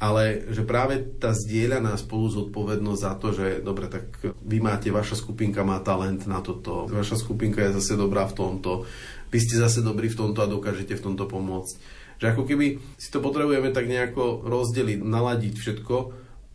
ale 0.00 0.48
že 0.48 0.64
práve 0.64 0.96
tá 1.20 1.36
zdieľaná 1.36 1.92
spolu 2.00 2.32
zodpovednosť 2.32 3.00
za 3.04 3.12
to, 3.20 3.28
že 3.36 3.46
dobre, 3.60 3.92
tak 3.92 4.08
vy 4.24 4.56
máte, 4.56 4.88
vaša 4.88 5.20
skupinka 5.20 5.60
má 5.60 5.76
talent 5.84 6.24
na 6.24 6.40
toto, 6.40 6.88
vaša 6.88 7.20
skupinka 7.20 7.60
je 7.68 7.76
zase 7.76 8.00
dobrá 8.00 8.24
v 8.24 8.36
tomto, 8.36 8.88
vy 9.28 9.38
ste 9.38 9.60
zase 9.60 9.84
dobrí 9.84 10.08
v 10.08 10.16
tomto 10.16 10.40
a 10.40 10.48
dokážete 10.48 10.96
v 10.96 11.04
tomto 11.04 11.28
pomôcť. 11.28 12.00
Že 12.16 12.26
ako 12.32 12.42
keby 12.48 12.66
si 12.96 13.08
to 13.12 13.20
potrebujeme 13.20 13.72
tak 13.76 13.92
nejako 13.92 14.44
rozdeliť, 14.48 15.04
naladiť 15.04 15.54
všetko 15.56 15.96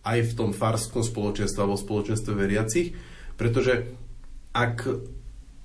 aj 0.05 0.19
v 0.21 0.33
tom 0.37 0.49
farskom 0.53 1.01
spoločenstve 1.05 1.61
alebo 1.61 1.77
spoločenstve 1.77 2.31
veriacich, 2.33 2.97
pretože 3.37 3.89
ak 4.53 4.89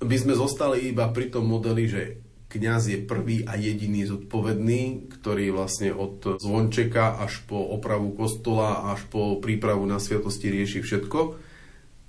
by 0.01 0.17
sme 0.17 0.35
zostali 0.35 0.91
iba 0.91 1.13
pri 1.13 1.29
tom 1.29 1.45
modeli, 1.45 1.85
že 1.85 2.03
kňaz 2.51 2.83
je 2.91 2.99
prvý 3.07 3.47
a 3.47 3.55
jediný 3.55 4.09
zodpovedný, 4.11 5.13
ktorý 5.21 5.55
vlastne 5.55 5.95
od 5.95 6.41
zvončeka 6.43 7.23
až 7.23 7.47
po 7.47 7.61
opravu 7.77 8.11
kostola, 8.17 8.91
až 8.91 9.07
po 9.07 9.39
prípravu 9.39 9.87
na 9.87 10.03
sviatosti 10.03 10.51
rieši 10.51 10.83
všetko, 10.83 11.39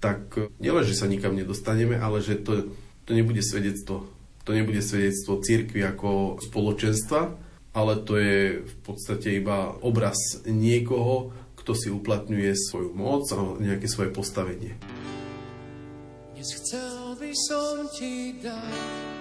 tak 0.02 0.34
nielen, 0.58 0.82
že 0.82 0.98
sa 0.98 1.06
nikam 1.06 1.38
nedostaneme, 1.38 1.94
ale 1.94 2.26
že 2.26 2.42
to, 2.42 2.74
to 3.06 3.12
nebude 3.14 3.46
svedectvo. 3.46 4.10
To 4.42 4.52
nebude 4.58 4.82
svedectvo 4.82 5.38
církvy 5.38 5.86
ako 5.86 6.42
spoločenstva, 6.42 7.38
ale 7.78 7.94
to 8.02 8.18
je 8.18 8.66
v 8.66 8.76
podstate 8.82 9.38
iba 9.38 9.78
obraz 9.86 10.42
niekoho, 10.50 11.30
kto 11.54 11.78
si 11.78 11.94
uplatňuje 11.94 12.58
svoju 12.58 12.98
moc 12.98 13.30
a 13.30 13.38
nejaké 13.62 13.86
svoje 13.86 14.10
postavenie. 14.10 14.74
Dnes 16.34 16.50
chcel 16.58 17.01
by 17.18 17.34
som 17.36 17.92
ti 17.92 18.32
dať 18.40 19.12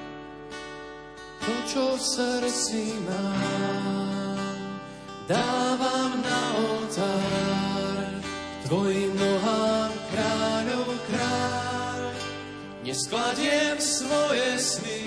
to, 1.43 1.55
čo 1.67 1.85
v 1.99 2.03
srdci 2.03 2.85
mám. 3.03 4.39
Dávam 5.27 6.13
na 6.23 6.43
oltár 6.59 8.11
tvojim 8.67 9.11
nohám 9.15 9.91
kráľov 10.15 10.89
kráľ. 11.11 12.15
Neskladiem 12.87 13.79
svoje 13.79 14.49
sny, 14.59 15.03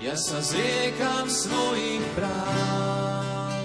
ja 0.00 0.16
sa 0.16 0.40
zriekam 0.40 1.28
svojich 1.28 2.04
práv. 2.16 3.64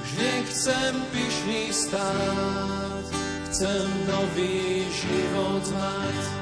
Už 0.00 0.08
nechcem 0.16 0.92
pyšný 1.12 1.72
stáť, 1.72 3.04
chcem 3.48 3.88
nový 4.08 4.84
život 4.92 5.64
mať. 5.76 6.41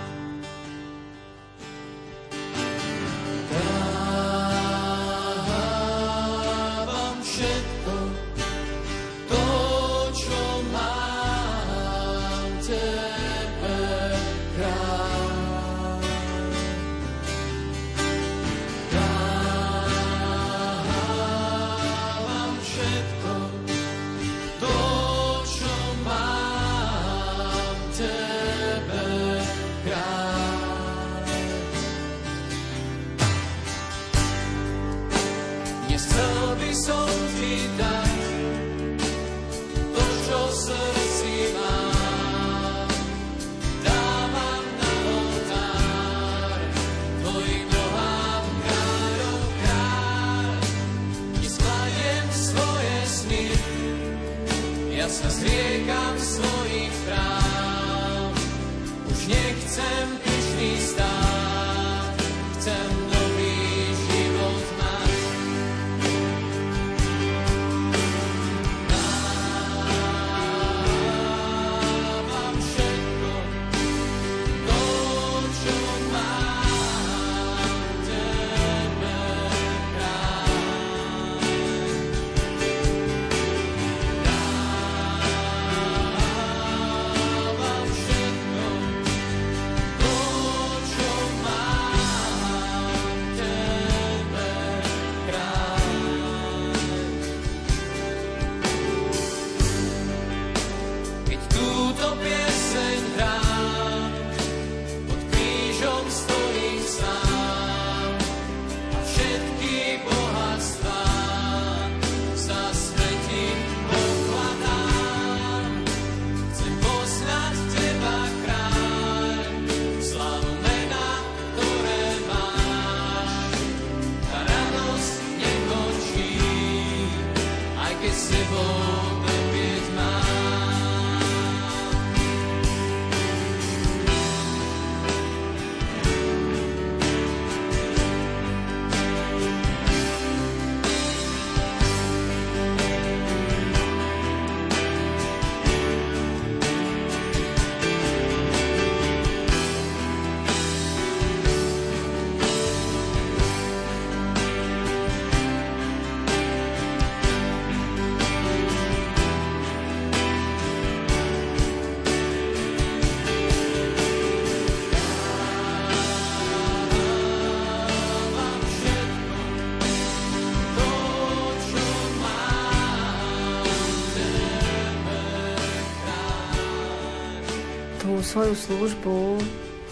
Svoju 178.31 178.55
službu 178.55 179.43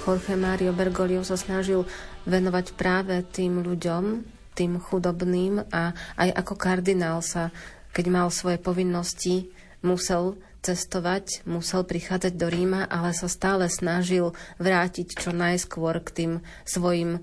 Jorge 0.06 0.38
Mario 0.38 0.70
Bergoglio 0.70 1.26
sa 1.26 1.34
snažil 1.34 1.82
venovať 2.22 2.70
práve 2.78 3.18
tým 3.34 3.66
ľuďom, 3.66 4.22
tým 4.54 4.78
chudobným 4.78 5.66
a 5.74 5.90
aj 6.14 6.46
ako 6.46 6.54
kardinál 6.54 7.18
sa, 7.18 7.50
keď 7.90 8.06
mal 8.14 8.30
svoje 8.30 8.62
povinnosti, 8.62 9.50
musel 9.82 10.38
cestovať, 10.62 11.50
musel 11.50 11.82
prichádzať 11.82 12.38
do 12.38 12.46
Ríma, 12.46 12.86
ale 12.86 13.10
sa 13.10 13.26
stále 13.26 13.66
snažil 13.66 14.30
vrátiť 14.62 15.18
čo 15.18 15.34
najskôr 15.34 15.98
k 16.06 16.08
tým 16.14 16.32
svojim 16.62 17.18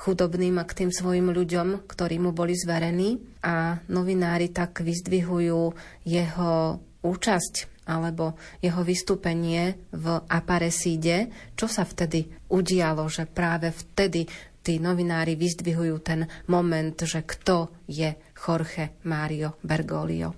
chudobným 0.00 0.56
a 0.56 0.64
k 0.64 0.80
tým 0.80 0.90
svojim 0.96 1.28
ľuďom, 1.28 1.84
ktorí 1.84 2.16
mu 2.16 2.32
boli 2.32 2.56
zverení. 2.56 3.20
A 3.44 3.84
novinári 3.92 4.48
tak 4.48 4.80
vyzdvihujú 4.80 5.76
jeho 6.08 6.80
účasť 7.04 7.73
alebo 7.84 8.36
jeho 8.60 8.80
vystúpenie 8.80 9.76
v 9.92 10.20
Aparesíde. 10.28 11.28
Čo 11.56 11.68
sa 11.68 11.84
vtedy 11.84 12.28
udialo, 12.52 13.08
že 13.08 13.28
práve 13.28 13.72
vtedy 13.72 14.24
tí 14.64 14.80
novinári 14.80 15.36
vyzdvihujú 15.36 15.96
ten 16.00 16.24
moment, 16.48 16.96
že 16.96 17.20
kto 17.22 17.84
je 17.84 18.16
Jorge 18.32 18.96
Mario 19.04 19.60
Bergoglio. 19.60 20.32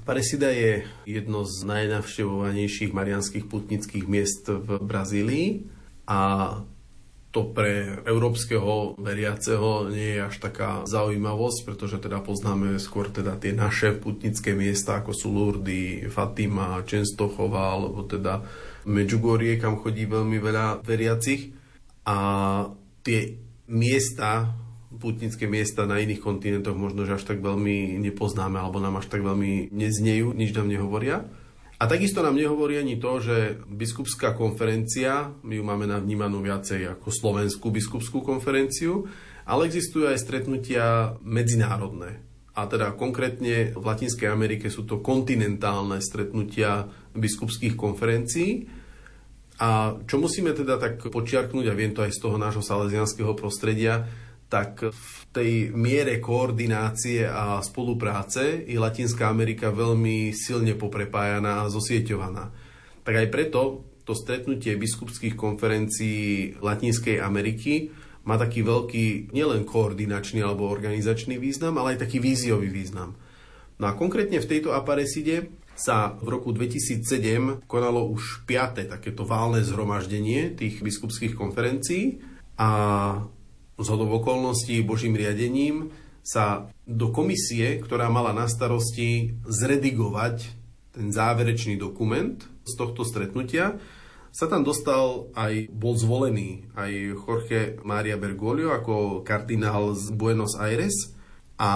Aparecida 0.00 0.50
je 0.50 0.82
jedno 1.06 1.46
z 1.46 1.68
najnavštevovanejších 1.70 2.90
marianských 2.90 3.46
putnických 3.46 4.06
miest 4.10 4.50
v 4.50 4.80
Brazílii 4.82 5.48
a 6.10 6.20
to 7.30 7.46
pre 7.54 8.02
európskeho 8.02 8.98
veriaceho 8.98 9.86
nie 9.86 10.18
je 10.18 10.26
až 10.26 10.36
taká 10.42 10.82
zaujímavosť, 10.82 11.62
pretože 11.62 12.02
teda 12.02 12.18
poznáme 12.18 12.74
skôr 12.82 13.06
teda 13.06 13.38
tie 13.38 13.54
naše 13.54 13.94
putnické 13.94 14.50
miesta, 14.58 14.98
ako 14.98 15.14
sú 15.14 15.30
Lourdes, 15.30 16.10
Fatima, 16.10 16.82
Čenstochova, 16.82 17.78
alebo 17.78 18.02
teda 18.02 18.42
Medjugorje, 18.82 19.62
kam 19.62 19.78
chodí 19.78 20.10
veľmi 20.10 20.42
veľa 20.42 20.82
veriacich. 20.82 21.54
A 22.02 22.16
tie 23.06 23.38
miesta, 23.70 24.50
putnické 24.98 25.46
miesta 25.46 25.86
na 25.86 26.02
iných 26.02 26.18
kontinentoch 26.18 26.74
možno, 26.74 27.06
že 27.06 27.14
až 27.14 27.30
tak 27.30 27.38
veľmi 27.38 27.94
nepoznáme, 28.10 28.58
alebo 28.58 28.82
nám 28.82 28.98
až 28.98 29.06
tak 29.06 29.22
veľmi 29.22 29.70
neznejú, 29.70 30.34
nič 30.34 30.50
nám 30.50 30.66
nehovoria. 30.66 31.30
A 31.80 31.88
takisto 31.88 32.20
nám 32.20 32.36
nehovorí 32.36 32.76
ani 32.76 33.00
to, 33.00 33.24
že 33.24 33.56
biskupská 33.64 34.36
konferencia, 34.36 35.32
my 35.40 35.56
ju 35.56 35.64
máme 35.64 35.88
navnímanú 35.88 36.44
viacej 36.44 36.92
ako 36.92 37.08
slovenskú 37.08 37.72
biskupskú 37.72 38.20
konferenciu, 38.20 39.08
ale 39.48 39.64
existujú 39.64 40.12
aj 40.12 40.20
stretnutia 40.20 41.16
medzinárodné. 41.24 42.20
A 42.52 42.68
teda 42.68 42.92
konkrétne 42.92 43.72
v 43.72 43.80
Latinskej 43.80 44.28
Amerike 44.28 44.68
sú 44.68 44.84
to 44.84 45.00
kontinentálne 45.00 46.04
stretnutia 46.04 46.84
biskupských 47.16 47.72
konferencií. 47.80 48.68
A 49.56 49.96
čo 50.04 50.20
musíme 50.20 50.52
teda 50.52 50.76
tak 50.76 51.00
počiarknúť, 51.00 51.72
a 51.72 51.78
viem 51.78 51.96
to 51.96 52.04
aj 52.04 52.12
z 52.12 52.20
toho 52.20 52.36
nášho 52.36 52.60
salesianského 52.60 53.32
prostredia, 53.32 54.04
tak 54.50 54.90
v 54.90 55.12
tej 55.30 55.70
miere 55.70 56.18
koordinácie 56.18 57.22
a 57.22 57.62
spolupráce 57.62 58.66
je 58.66 58.74
Latinská 58.74 59.30
Amerika 59.30 59.70
veľmi 59.70 60.34
silne 60.34 60.74
poprepájaná 60.74 61.62
a 61.64 61.70
zosieťovaná. 61.70 62.50
Tak 63.06 63.14
aj 63.14 63.28
preto 63.30 63.86
to 64.02 64.12
stretnutie 64.18 64.74
biskupských 64.74 65.38
konferencií 65.38 66.58
Latinskej 66.58 67.22
Ameriky 67.22 67.94
má 68.26 68.34
taký 68.34 68.66
veľký 68.66 69.30
nielen 69.30 69.62
koordinačný 69.62 70.42
alebo 70.42 70.66
organizačný 70.66 71.38
význam, 71.38 71.78
ale 71.78 71.94
aj 71.96 72.10
taký 72.10 72.18
víziový 72.18 72.68
význam. 72.68 73.14
No 73.80 73.88
a 73.88 73.96
konkrétne 73.96 74.42
v 74.42 74.50
tejto 74.50 74.74
apareside 74.74 75.48
sa 75.78 76.12
v 76.20 76.36
roku 76.36 76.52
2007 76.52 77.64
konalo 77.64 78.04
už 78.12 78.44
piaté 78.44 78.84
takéto 78.84 79.24
válne 79.24 79.64
zhromaždenie 79.64 80.52
tých 80.52 80.84
biskupských 80.84 81.32
konferencií 81.32 82.20
a 82.60 82.68
z 83.80 83.86
hodov 83.88 84.20
okolností 84.20 84.84
Božím 84.84 85.16
riadením 85.16 85.90
sa 86.20 86.68
do 86.84 87.08
komisie, 87.10 87.80
ktorá 87.80 88.12
mala 88.12 88.36
na 88.36 88.44
starosti 88.44 89.40
zredigovať 89.48 90.52
ten 90.92 91.08
záverečný 91.08 91.80
dokument 91.80 92.36
z 92.68 92.72
tohto 92.76 93.08
stretnutia, 93.08 93.80
sa 94.30 94.46
tam 94.46 94.62
dostal 94.62 95.26
aj, 95.34 95.66
bol 95.74 95.98
zvolený 95.98 96.70
aj 96.78 96.92
Jorge 97.18 97.62
Maria 97.82 98.14
Bergoglio 98.14 98.70
ako 98.70 99.26
kardinál 99.26 99.98
z 99.98 100.14
Buenos 100.14 100.54
Aires 100.54 101.10
a 101.58 101.70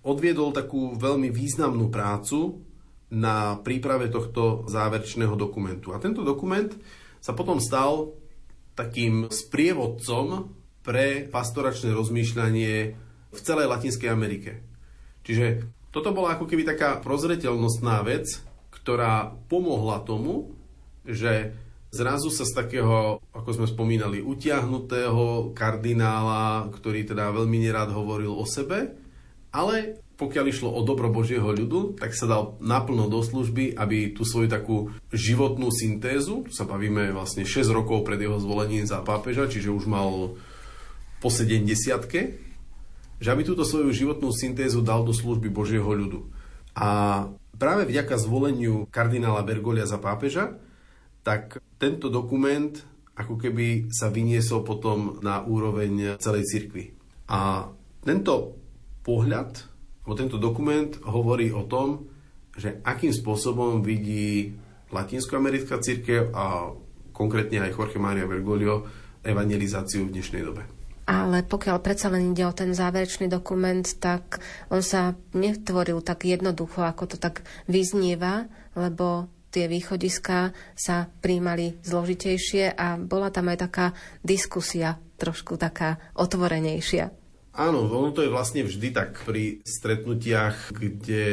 odviedol 0.00 0.56
takú 0.56 0.96
veľmi 0.96 1.28
významnú 1.28 1.92
prácu 1.92 2.64
na 3.12 3.60
príprave 3.60 4.08
tohto 4.08 4.64
záverečného 4.70 5.36
dokumentu. 5.36 5.92
A 5.92 6.00
tento 6.00 6.24
dokument 6.24 6.72
sa 7.20 7.36
potom 7.36 7.60
stal 7.60 8.16
takým 8.72 9.28
sprievodcom 9.28 10.48
pre 10.80 11.28
pastoračné 11.28 11.92
rozmýšľanie 11.92 12.72
v 13.30 13.40
celej 13.40 13.66
Latinskej 13.70 14.10
Amerike. 14.10 14.64
Čiže 15.22 15.64
toto 15.90 16.14
bola 16.14 16.38
ako 16.38 16.46
keby 16.46 16.62
taká 16.64 16.98
prozreteľnostná 17.02 18.00
vec, 18.06 18.40
ktorá 18.70 19.36
pomohla 19.50 20.00
tomu, 20.06 20.54
že 21.04 21.52
zrazu 21.90 22.30
sa 22.30 22.46
z 22.46 22.52
takého, 22.54 23.18
ako 23.34 23.50
sme 23.60 23.66
spomínali, 23.66 24.22
utiahnutého 24.22 25.52
kardinála, 25.52 26.70
ktorý 26.70 27.04
teda 27.04 27.34
veľmi 27.34 27.58
nerád 27.60 27.90
hovoril 27.90 28.32
o 28.32 28.46
sebe, 28.46 28.94
ale 29.50 29.98
pokiaľ 30.14 30.44
išlo 30.52 30.68
o 30.68 30.84
dobro 30.84 31.08
Božieho 31.08 31.48
ľudu, 31.48 31.96
tak 31.96 32.12
sa 32.12 32.28
dal 32.28 32.60
naplno 32.60 33.08
do 33.08 33.24
služby, 33.24 33.72
aby 33.72 34.12
tú 34.12 34.28
svoju 34.28 34.52
takú 34.52 34.92
životnú 35.10 35.72
syntézu, 35.72 36.44
tu 36.44 36.52
sa 36.52 36.68
bavíme 36.68 37.10
vlastne 37.16 37.48
6 37.48 37.72
rokov 37.72 38.04
pred 38.04 38.20
jeho 38.20 38.36
zvolením 38.36 38.84
za 38.84 39.00
pápeža, 39.00 39.48
čiže 39.48 39.72
už 39.72 39.88
mal 39.88 40.36
po 41.20 41.28
70 41.28 42.50
že 43.20 43.28
aby 43.28 43.44
túto 43.44 43.68
svoju 43.68 43.92
životnú 43.92 44.32
syntézu 44.32 44.80
dal 44.80 45.04
do 45.04 45.12
služby 45.12 45.52
Božieho 45.52 45.86
ľudu. 45.86 46.32
A 46.72 47.28
práve 47.60 47.84
vďaka 47.84 48.16
zvoleniu 48.16 48.88
kardinála 48.88 49.44
Bergolia 49.44 49.84
za 49.84 50.00
pápeža, 50.00 50.56
tak 51.20 51.60
tento 51.76 52.08
dokument 52.08 52.72
ako 53.12 53.36
keby 53.36 53.92
sa 53.92 54.08
vyniesol 54.08 54.64
potom 54.64 55.20
na 55.20 55.44
úroveň 55.44 56.16
celej 56.16 56.48
cirkvi. 56.48 56.96
A 57.28 57.68
tento 58.00 58.56
pohľad, 59.04 59.60
alebo 60.08 60.14
tento 60.16 60.40
dokument 60.40 60.88
hovorí 61.04 61.52
o 61.52 61.68
tom, 61.68 62.08
že 62.56 62.80
akým 62.80 63.12
spôsobom 63.12 63.84
vidí 63.84 64.56
latinskoamerická 64.88 65.76
církev 65.76 66.32
a 66.32 66.72
konkrétne 67.12 67.60
aj 67.60 67.76
Jorge 67.76 68.00
Maria 68.00 68.24
Bergoglio 68.24 68.88
evangelizáciu 69.20 70.08
v 70.08 70.16
dnešnej 70.16 70.40
dobe 70.40 70.79
ale 71.10 71.42
pokiaľ 71.42 71.82
predsa 71.82 72.06
len 72.06 72.30
ide 72.30 72.46
o 72.46 72.54
ten 72.54 72.70
záverečný 72.70 73.26
dokument, 73.26 73.82
tak 73.98 74.38
on 74.70 74.78
sa 74.78 75.18
netvoril 75.34 75.98
tak 76.06 76.22
jednoducho, 76.22 76.86
ako 76.86 77.10
to 77.10 77.16
tak 77.18 77.42
vyznieva, 77.66 78.46
lebo 78.78 79.26
tie 79.50 79.66
východiska 79.66 80.54
sa 80.78 81.10
príjmali 81.18 81.82
zložitejšie 81.82 82.78
a 82.78 82.94
bola 82.94 83.34
tam 83.34 83.50
aj 83.50 83.58
taká 83.66 83.86
diskusia, 84.22 85.02
trošku 85.18 85.58
taká 85.58 85.98
otvorenejšia. 86.14 87.10
Áno, 87.58 87.90
ono 87.90 88.14
to 88.14 88.22
je 88.22 88.30
vlastne 88.30 88.62
vždy 88.62 88.94
tak 88.94 89.26
pri 89.26 89.66
stretnutiach, 89.66 90.70
kde 90.70 91.26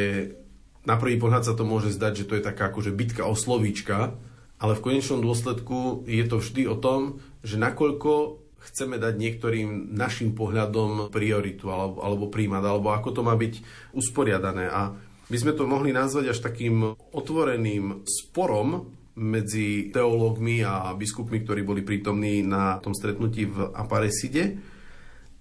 na 0.89 0.97
prvý 0.97 1.21
pohľad 1.21 1.45
sa 1.45 1.53
to 1.53 1.61
môže 1.61 1.93
zdať, 1.93 2.25
že 2.25 2.25
to 2.25 2.33
je 2.41 2.47
taká 2.49 2.73
akože 2.73 2.89
bitka 2.97 3.29
o 3.29 3.37
slovíčka, 3.37 4.17
ale 4.57 4.73
v 4.73 4.81
konečnom 4.81 5.21
dôsledku 5.21 6.09
je 6.09 6.25
to 6.25 6.41
vždy 6.41 6.65
o 6.65 6.73
tom, 6.73 7.21
že 7.45 7.61
nakoľko 7.61 8.41
chceme 8.71 8.99
dať 8.99 9.13
niektorým 9.15 9.95
našim 9.95 10.35
pohľadom 10.35 11.09
prioritu 11.09 11.71
alebo, 11.71 12.03
alebo 12.03 12.25
príjmať, 12.27 12.63
alebo 12.63 12.91
ako 12.91 13.09
to 13.15 13.21
má 13.23 13.33
byť 13.33 13.53
usporiadané. 13.95 14.67
A 14.67 14.93
by 15.27 15.37
sme 15.37 15.53
to 15.55 15.67
mohli 15.67 15.91
nazvať 15.91 16.31
až 16.31 16.39
takým 16.39 16.95
otvoreným 17.11 18.07
sporom 18.07 18.91
medzi 19.17 19.89
teológmi 19.89 20.61
a 20.61 20.93
biskupmi, 20.93 21.41
ktorí 21.41 21.65
boli 21.65 21.81
prítomní 21.81 22.45
na 22.45 22.77
tom 22.77 22.93
stretnutí 22.93 23.49
v 23.49 23.73
Apareside, 23.73 24.61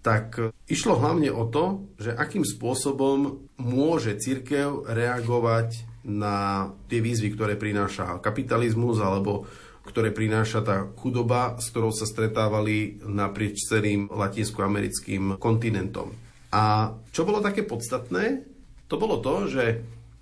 tak 0.01 0.39
išlo 0.71 0.97
hlavne 1.03 1.35
o 1.35 1.45
to, 1.51 1.93
že 1.99 2.15
akým 2.15 2.47
spôsobom 2.47 3.43
môže 3.59 4.17
církev 4.17 4.87
reagovať 4.87 5.83
na 6.07 6.71
tie 6.87 7.03
výzvy, 7.03 7.35
ktoré 7.35 7.59
prináša 7.59 8.23
kapitalizmus 8.23 9.03
alebo 9.03 9.51
ktoré 9.87 10.11
prináša 10.11 10.61
tá 10.67 10.77
chudoba, 10.99 11.55
s 11.63 11.71
ktorou 11.71 11.95
sa 11.95 12.05
stretávali 12.05 12.99
naprieč 13.07 13.63
celým 13.71 14.11
latinskoamerickým 14.11 15.39
kontinentom. 15.39 16.11
A 16.51 16.95
čo 17.15 17.23
bolo 17.23 17.39
také 17.39 17.63
podstatné, 17.63 18.43
to 18.91 18.99
bolo 18.99 19.23
to, 19.23 19.47
že 19.47 19.65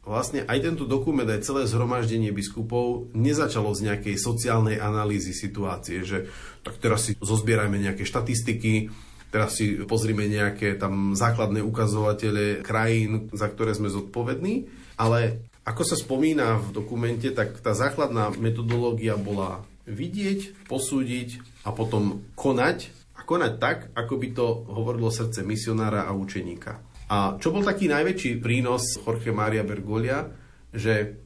vlastne 0.05 0.45
aj 0.45 0.59
tento 0.61 0.85
dokument, 0.85 1.25
aj 1.25 1.45
celé 1.45 1.65
zhromaždenie 1.65 2.29
biskupov 2.33 3.09
nezačalo 3.17 3.73
z 3.73 3.93
nejakej 3.93 4.17
sociálnej 4.21 4.77
analýzy 4.77 5.33
situácie, 5.33 6.05
že 6.05 6.29
tak 6.61 6.77
teraz 6.81 7.09
si 7.09 7.17
zozbierajme 7.17 7.81
nejaké 7.81 8.05
štatistiky, 8.05 8.93
teraz 9.33 9.57
si 9.57 9.81
pozrime 9.89 10.29
nejaké 10.29 10.77
tam 10.77 11.17
základné 11.17 11.65
ukazovatele 11.65 12.61
krajín, 12.61 13.33
za 13.33 13.49
ktoré 13.49 13.73
sme 13.73 13.89
zodpovední, 13.89 14.69
ale 15.01 15.49
ako 15.65 15.83
sa 15.83 15.97
spomína 15.97 16.61
v 16.61 16.69
dokumente, 16.77 17.33
tak 17.33 17.57
tá 17.65 17.73
základná 17.73 18.29
metodológia 18.37 19.17
bola 19.17 19.65
vidieť, 19.89 20.69
posúdiť 20.69 21.41
a 21.65 21.73
potom 21.73 22.21
konať. 22.37 22.93
A 23.17 23.25
konať 23.25 23.53
tak, 23.57 23.79
ako 23.97 24.15
by 24.21 24.29
to 24.37 24.47
hovorilo 24.69 25.09
srdce 25.09 25.41
misionára 25.41 26.05
a 26.05 26.13
učeníka. 26.13 26.83
A 27.09 27.41
čo 27.41 27.49
bol 27.49 27.65
taký 27.65 27.89
najväčší 27.89 28.41
prínos 28.45 29.01
Jorge 29.01 29.33
Maria 29.33 29.65
Bergolia, 29.65 30.29
že 30.75 31.17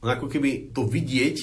ako 0.00 0.28
keby 0.28 0.72
to 0.72 0.88
vidieť, 0.88 1.36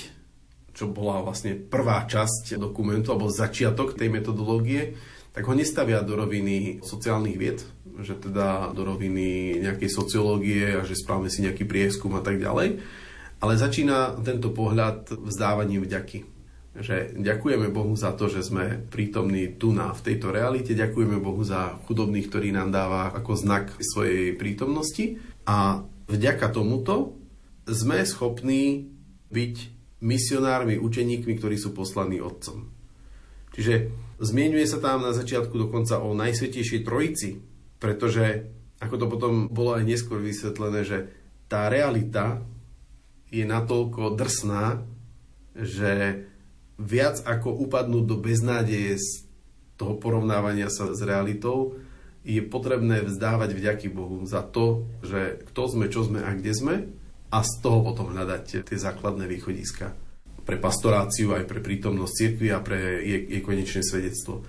čo 0.74 0.90
bola 0.90 1.22
vlastne 1.22 1.54
prvá 1.54 2.08
časť 2.08 2.58
dokumentu, 2.58 3.12
alebo 3.12 3.30
začiatok 3.30 3.94
tej 3.94 4.10
metodológie, 4.10 4.96
tak 5.40 5.48
ho 5.48 5.56
nestavia 5.56 6.04
do 6.04 6.20
roviny 6.20 6.84
sociálnych 6.84 7.40
vied, 7.40 7.64
že 8.04 8.20
teda 8.20 8.76
do 8.76 8.84
roviny 8.84 9.56
nejakej 9.64 9.88
sociológie 9.88 10.76
a 10.76 10.84
že 10.84 11.00
správame 11.00 11.32
si 11.32 11.48
nejaký 11.48 11.64
prieskum 11.64 12.12
a 12.20 12.20
tak 12.20 12.44
ďalej, 12.44 12.84
ale 13.40 13.54
začína 13.56 14.20
tento 14.20 14.52
pohľad 14.52 15.16
vzdávaním 15.16 15.88
vďaky 15.88 16.28
že 16.80 17.18
ďakujeme 17.18 17.74
Bohu 17.74 17.98
za 17.98 18.16
to, 18.16 18.32
že 18.32 18.46
sme 18.46 18.80
prítomní 18.88 19.58
tu 19.58 19.76
na, 19.76 19.92
v 19.92 20.06
tejto 20.06 20.32
realite, 20.32 20.78
ďakujeme 20.78 21.20
Bohu 21.20 21.42
za 21.44 21.76
chudobných, 21.90 22.30
ktorý 22.32 22.56
nám 22.56 22.72
dáva 22.72 23.12
ako 23.16 23.32
znak 23.36 23.74
svojej 23.82 24.38
prítomnosti 24.38 25.20
a 25.44 25.84
vďaka 26.08 26.48
tomuto 26.54 27.20
sme 27.68 28.00
schopní 28.06 28.96
byť 29.34 29.56
misionármi, 30.00 30.80
učeníkmi, 30.80 31.34
ktorí 31.36 31.58
sú 31.60 31.76
poslaní 31.76 32.24
Otcom. 32.24 32.70
Čiže 33.52 33.92
zmienuje 34.20 34.68
sa 34.68 34.84
tam 34.84 35.02
na 35.02 35.16
začiatku 35.16 35.56
dokonca 35.56 36.04
o 36.04 36.12
Najsvetejšej 36.14 36.84
Trojici, 36.84 37.40
pretože, 37.80 38.52
ako 38.84 38.96
to 39.00 39.06
potom 39.08 39.34
bolo 39.48 39.80
aj 39.80 39.88
neskôr 39.88 40.20
vysvetlené, 40.20 40.84
že 40.84 41.00
tá 41.48 41.72
realita 41.72 42.44
je 43.32 43.48
natoľko 43.48 44.20
drsná, 44.20 44.84
že 45.56 46.24
viac 46.80 47.24
ako 47.24 47.56
upadnúť 47.68 48.06
do 48.06 48.16
beznádeje 48.20 49.00
z 49.00 49.08
toho 49.80 49.96
porovnávania 49.96 50.68
sa 50.68 50.92
s 50.92 51.00
realitou, 51.00 51.80
je 52.28 52.44
potrebné 52.44 53.08
vzdávať 53.08 53.56
vďaky 53.56 53.88
Bohu 53.88 54.28
za 54.28 54.44
to, 54.44 54.86
že 55.00 55.40
kto 55.52 55.62
sme, 55.72 55.86
čo 55.88 56.04
sme 56.04 56.20
a 56.20 56.36
kde 56.36 56.52
sme 56.52 56.76
a 57.32 57.40
z 57.42 57.52
toho 57.64 57.80
potom 57.80 58.12
hľadať 58.12 58.68
tie 58.68 58.78
základné 58.78 59.24
východiska 59.24 60.09
pre 60.50 60.58
pastoráciu, 60.58 61.38
aj 61.38 61.46
pre 61.46 61.62
prítomnosť 61.62 62.14
cirkvi 62.18 62.50
a 62.50 62.58
pre 62.58 63.06
jej, 63.06 63.38
jej 63.38 63.42
konečné 63.46 63.86
svedectvo. 63.86 64.42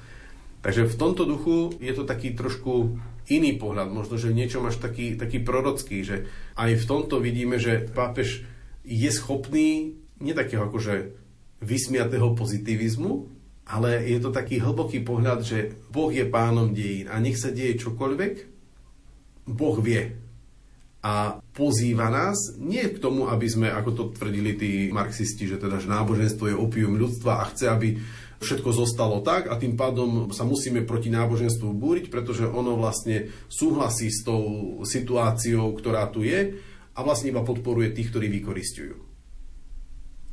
Takže 0.65 0.89
v 0.89 0.97
tomto 0.97 1.29
duchu 1.29 1.77
je 1.77 1.93
to 1.93 2.09
taký 2.09 2.33
trošku 2.33 2.97
iný 3.29 3.61
pohľad, 3.61 3.93
možno, 3.93 4.17
že 4.17 4.33
v 4.33 4.41
niečom 4.41 4.65
až 4.65 4.81
taký, 4.81 5.21
taký 5.21 5.45
prorocký, 5.45 6.01
že 6.01 6.17
aj 6.57 6.81
v 6.81 6.89
tomto 6.89 7.21
vidíme, 7.21 7.61
že 7.61 7.85
pápež 7.93 8.49
je 8.81 9.11
schopný, 9.13 10.01
nie 10.25 10.33
takého 10.33 10.73
akože 10.73 11.13
vysmiatého 11.61 12.33
pozitivizmu, 12.33 13.29
ale 13.69 14.01
je 14.09 14.25
to 14.25 14.33
taký 14.33 14.57
hlboký 14.57 15.05
pohľad, 15.05 15.45
že 15.45 15.77
Boh 15.93 16.09
je 16.09 16.25
pánom 16.25 16.73
dejín 16.73 17.13
a 17.13 17.21
nech 17.21 17.37
sa 17.37 17.53
deje 17.53 17.77
čokoľvek, 17.77 18.35
Boh 19.53 19.77
vie. 19.85 20.17
A 21.01 21.41
pozýva 21.57 22.13
nás 22.13 22.61
nie 22.61 22.85
k 22.85 23.01
tomu, 23.01 23.33
aby 23.33 23.49
sme, 23.49 23.73
ako 23.73 23.91
to 23.97 24.05
tvrdili 24.21 24.53
tí 24.53 24.71
marxisti, 24.93 25.49
že 25.49 25.57
teda 25.57 25.81
že 25.81 25.89
náboženstvo 25.89 26.53
je 26.53 26.61
opium 26.61 27.01
ľudstva 27.01 27.41
a 27.41 27.49
chce, 27.49 27.73
aby 27.73 27.89
všetko 28.41 28.71
zostalo 28.73 29.21
tak 29.21 29.49
a 29.49 29.57
tým 29.57 29.77
pádom 29.77 30.33
sa 30.33 30.49
musíme 30.49 30.85
proti 30.85 31.13
náboženstvu 31.13 31.73
búriť, 31.77 32.13
pretože 32.13 32.49
ono 32.49 32.77
vlastne 32.77 33.33
súhlasí 33.49 34.09
s 34.09 34.25
tou 34.25 34.81
situáciou, 34.85 35.73
ktorá 35.77 36.09
tu 36.09 36.25
je 36.25 36.57
a 36.97 37.01
vlastne 37.01 37.33
iba 37.33 37.45
podporuje 37.45 37.93
tých, 37.93 38.13
ktorí 38.13 38.29
vykoristujú. 38.41 38.97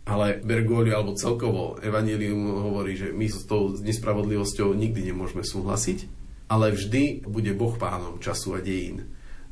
Ale 0.07 0.39
Bergoglio 0.39 0.95
alebo 0.95 1.19
celkovo 1.19 1.75
Evangelium 1.83 2.71
hovorí, 2.71 2.95
že 2.95 3.11
my 3.11 3.27
s 3.27 3.43
tou 3.43 3.75
nespravodlivosťou 3.75 4.71
nikdy 4.71 5.11
nemôžeme 5.11 5.43
súhlasiť, 5.43 6.07
ale 6.47 6.71
vždy 6.71 7.27
bude 7.27 7.51
Boh 7.51 7.75
pánom 7.75 8.15
času 8.23 8.55
a 8.55 8.63
dejín. 8.63 9.03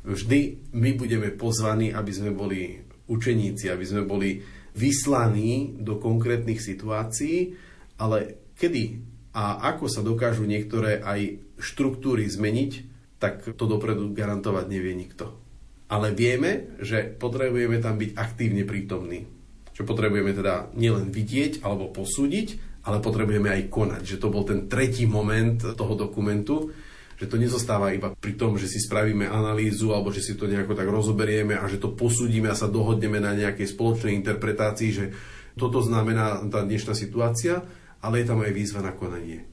Vždy 0.06 0.70
my 0.72 0.90
budeme 0.94 1.34
pozvaní, 1.34 1.90
aby 1.90 2.12
sme 2.14 2.30
boli 2.30 2.78
učeníci, 3.10 3.66
aby 3.66 3.84
sme 3.84 4.06
boli 4.06 4.38
vyslaní 4.78 5.82
do 5.82 5.98
konkrétnych 5.98 6.62
situácií, 6.62 7.58
ale 7.98 8.50
kedy 8.54 9.02
a 9.34 9.66
ako 9.74 9.90
sa 9.90 10.00
dokážu 10.00 10.46
niektoré 10.46 11.02
aj 11.02 11.42
štruktúry 11.58 12.24
zmeniť, 12.30 12.72
tak 13.18 13.44
to 13.56 13.64
dopredu 13.66 14.14
garantovať 14.14 14.64
nevie 14.70 14.94
nikto. 14.94 15.34
Ale 15.90 16.14
vieme, 16.14 16.78
že 16.80 17.04
potrebujeme 17.04 17.82
tam 17.82 17.98
byť 17.98 18.10
aktívne 18.16 18.62
prítomní 18.62 19.36
čo 19.76 19.84
potrebujeme 19.84 20.32
teda 20.32 20.72
nielen 20.72 21.12
vidieť 21.12 21.60
alebo 21.60 21.92
posúdiť, 21.92 22.80
ale 22.88 23.04
potrebujeme 23.04 23.52
aj 23.52 23.68
konať. 23.68 24.02
Že 24.08 24.20
to 24.24 24.32
bol 24.32 24.48
ten 24.48 24.72
tretí 24.72 25.04
moment 25.04 25.60
toho 25.60 25.92
dokumentu, 25.92 26.72
že 27.16 27.26
to 27.26 27.40
nezostáva 27.40 27.96
iba 27.96 28.12
pri 28.12 28.36
tom, 28.36 28.60
že 28.60 28.68
si 28.68 28.76
spravíme 28.76 29.24
analýzu 29.24 29.96
alebo 29.96 30.12
že 30.12 30.20
si 30.20 30.36
to 30.36 30.44
nejako 30.44 30.76
tak 30.76 30.88
rozoberieme 30.88 31.56
a 31.56 31.64
že 31.64 31.80
to 31.80 31.96
posúdime 31.96 32.52
a 32.52 32.56
sa 32.58 32.68
dohodneme 32.68 33.16
na 33.16 33.32
nejakej 33.32 33.72
spoločnej 33.72 34.12
interpretácii, 34.20 34.90
že 34.92 35.04
toto 35.56 35.80
znamená 35.80 36.44
tá 36.52 36.60
dnešná 36.60 36.92
situácia, 36.92 37.64
ale 38.04 38.20
je 38.20 38.28
tam 38.28 38.44
aj 38.44 38.52
výzva 38.52 38.84
na 38.84 38.92
konanie. 38.92 39.48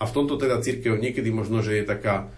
A 0.00 0.08
v 0.08 0.14
tomto 0.16 0.40
teda 0.40 0.58
církev 0.64 0.96
niekedy 0.96 1.28
možno, 1.28 1.60
že 1.60 1.80
je 1.80 1.84
taká 1.84 2.32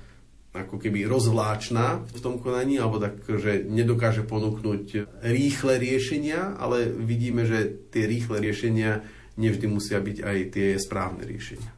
ako 0.57 0.81
keby 0.81 1.05
rozvláčna 1.05 2.09
v 2.09 2.21
tom 2.25 2.41
konaní, 2.41 2.81
alebo 2.81 2.97
tak, 2.97 3.21
že 3.29 3.69
nedokáže 3.69 4.25
ponúknuť 4.25 4.85
rýchle 5.21 5.77
riešenia, 5.77 6.57
ale 6.57 6.89
vidíme, 6.89 7.45
že 7.45 7.77
tie 7.93 8.09
rýchle 8.09 8.41
riešenia 8.41 9.05
nevždy 9.37 9.67
musia 9.69 10.01
byť 10.01 10.19
aj 10.25 10.39
tie 10.57 10.69
správne 10.81 11.29
riešenia. 11.29 11.76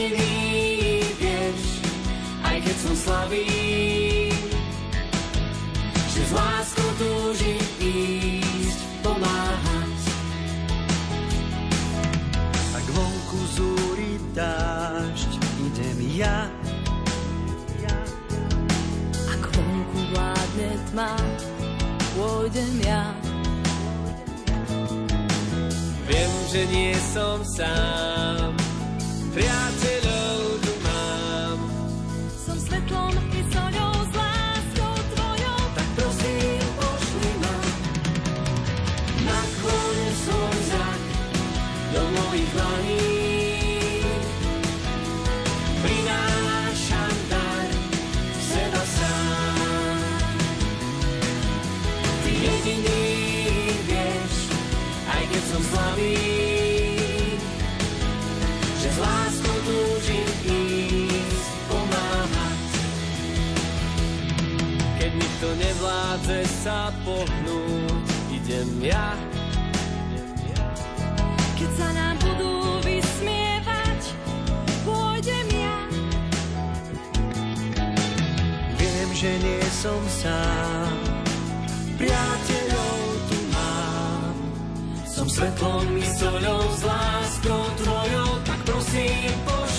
zranený, 0.00 1.04
vieš, 1.20 1.60
aj 2.40 2.56
keď 2.64 2.76
som 2.80 2.94
slabý, 2.96 3.48
že 6.08 6.20
s 6.24 6.32
láskou 6.32 6.90
túži 6.96 7.56
ísť 7.80 8.80
pomáhať. 9.04 10.00
Ak 12.80 12.86
vonku 12.96 13.40
zúri 13.52 14.16
dážď, 14.32 15.32
idem 15.68 15.98
ja. 16.16 16.48
Ak 19.28 19.42
vonku 19.52 20.00
vládne 20.16 20.70
tma, 20.92 21.12
pôjdem 22.16 22.72
ja. 22.80 23.04
Viem, 26.08 26.32
že 26.50 26.60
nie 26.72 26.96
som 27.12 27.38
sám, 27.44 28.49
sa 66.60 66.92
pohnúť, 67.08 68.04
idem 68.28 68.92
ja. 68.92 69.16
Keď 71.56 71.70
sa 71.72 71.88
nám 71.96 72.20
budú 72.20 72.84
vysmievať, 72.84 74.00
pôjdem 74.84 75.48
ja. 75.56 75.78
Viem, 78.76 79.08
že 79.16 79.30
nie 79.40 79.64
som 79.72 80.00
sám, 80.04 80.92
priateľov 81.96 83.00
tu 83.24 83.38
mám. 83.56 84.36
Som 85.08 85.26
svetlom 85.32 85.96
i 85.96 86.04
soľou, 86.04 86.64
s 86.76 86.82
láskou 86.84 87.64
tvojou, 87.80 88.30
tak 88.44 88.60
prosím, 88.68 89.32
poď. 89.48 89.69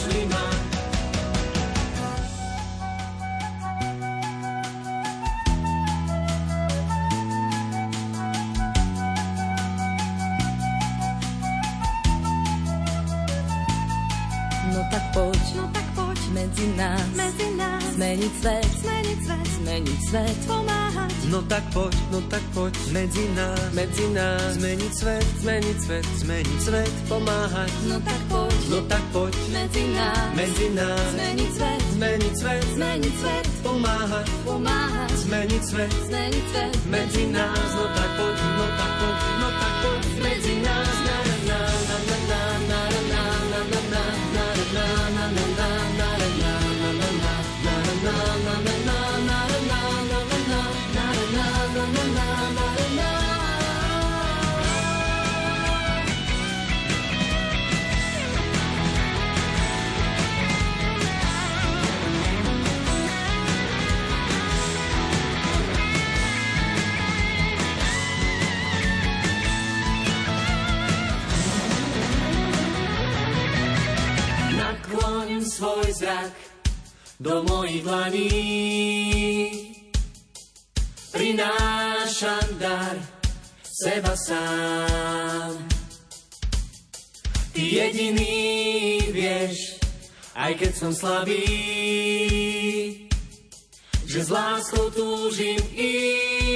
Tak 14.91 15.05
poď, 15.15 15.43
no 15.55 15.63
tak 15.71 15.87
poď 15.95 16.19
medzi 16.35 16.67
nás, 16.75 17.07
medzi 17.15 17.47
nás 17.55 17.83
zmeniť 17.95 18.33
svet, 18.43 18.69
zmeniť 18.83 19.19
svet, 19.23 19.47
zmeniť 19.63 19.99
svet, 20.03 20.37
pomáhať. 20.47 21.11
No 21.31 21.39
tak 21.47 21.63
poď, 21.71 21.95
no 22.11 22.19
tak 22.27 22.43
poď 22.51 22.73
medzi 22.91 23.23
nás, 23.31 23.71
medzi 23.71 24.05
nás 24.11 24.51
Zmeniť 24.59 24.91
svet, 24.91 25.27
zmeniť 25.39 25.77
svet, 25.79 26.05
zmeniť 26.19 26.59
svet, 26.59 26.91
pomáhať 27.07 27.71
no 27.87 27.97
tak 28.03 28.21
poď 28.27 28.55
No 28.67 28.79
tak 28.83 29.03
poď 29.15 29.33
medzi 29.55 29.83
nás, 29.95 30.27
medzi 30.35 30.67
nás 30.75 31.07
zmeniť 31.15 31.51
svet, 31.55 31.81
Zmeniť 31.95 32.33
svet, 32.35 32.65
zmeniť 32.75 33.13
svet, 33.15 33.45
pomáhať 33.63 34.27
pomáhať, 34.43 35.11
Zmeniť 35.23 35.63
svet 35.63 35.91
zmeniť 36.11 36.45
svet 36.51 36.73
medzi 36.91 37.23
nás 37.31 37.69
No 37.79 37.85
tak 37.95 38.09
poď, 38.19 38.37
no 38.59 38.65
tak 38.75 38.91
poď, 38.99 39.19
no 39.39 39.47
tak 39.55 39.73
poď 39.85 40.00
svoj 75.61 75.93
zrak 75.93 76.33
do 77.21 77.45
mojich 77.45 77.85
dlaní. 77.85 78.33
Prinášam 81.13 82.47
dar 82.57 82.97
seba 83.61 84.17
sám. 84.17 85.53
Ty 87.53 87.61
jediný 87.61 89.05
vieš, 89.13 89.77
aj 90.33 90.57
keď 90.57 90.71
som 90.73 90.97
slabý, 90.97 91.45
že 94.09 94.19
s 94.25 94.29
láskou 94.33 94.89
túžim 94.89 95.61
ísť. 95.77 96.50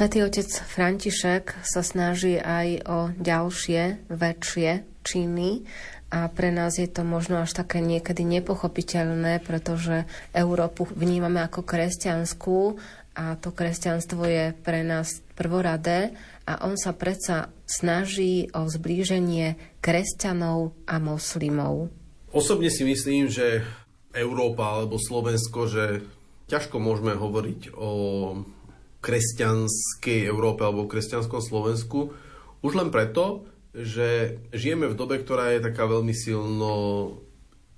Svetý 0.00 0.24
otec 0.24 0.48
František 0.48 1.60
sa 1.60 1.84
snaží 1.84 2.40
aj 2.40 2.88
o 2.88 2.98
ďalšie, 3.20 4.08
väčšie 4.08 4.80
činy 5.04 5.68
a 6.08 6.24
pre 6.32 6.48
nás 6.48 6.80
je 6.80 6.88
to 6.88 7.04
možno 7.04 7.44
až 7.44 7.52
také 7.52 7.84
niekedy 7.84 8.24
nepochopiteľné, 8.24 9.44
pretože 9.44 10.08
Európu 10.32 10.88
vnímame 10.96 11.44
ako 11.44 11.68
kresťanskú 11.68 12.80
a 13.12 13.36
to 13.44 13.52
kresťanstvo 13.52 14.24
je 14.24 14.56
pre 14.64 14.80
nás 14.88 15.20
prvoradé 15.36 16.16
a 16.48 16.64
on 16.64 16.80
sa 16.80 16.96
predsa 16.96 17.52
snaží 17.68 18.48
o 18.56 18.72
zblíženie 18.72 19.60
kresťanov 19.84 20.72
a 20.88 20.96
moslimov. 20.96 21.92
Osobne 22.32 22.72
si 22.72 22.88
myslím, 22.88 23.28
že 23.28 23.60
Európa 24.16 24.80
alebo 24.80 24.96
Slovensko, 24.96 25.68
že 25.68 26.00
ťažko 26.48 26.80
môžeme 26.80 27.12
hovoriť 27.20 27.76
o 27.76 27.90
kresťanskej 29.00 30.28
Európe 30.28 30.64
alebo 30.64 30.88
kresťanskom 30.88 31.40
Slovensku, 31.40 32.12
už 32.60 32.72
len 32.76 32.92
preto, 32.92 33.48
že 33.72 34.40
žijeme 34.52 34.90
v 34.90 34.98
dobe, 34.98 35.20
ktorá 35.22 35.56
je 35.56 35.64
taká 35.64 35.88
veľmi 35.88 36.12
silno 36.12 36.72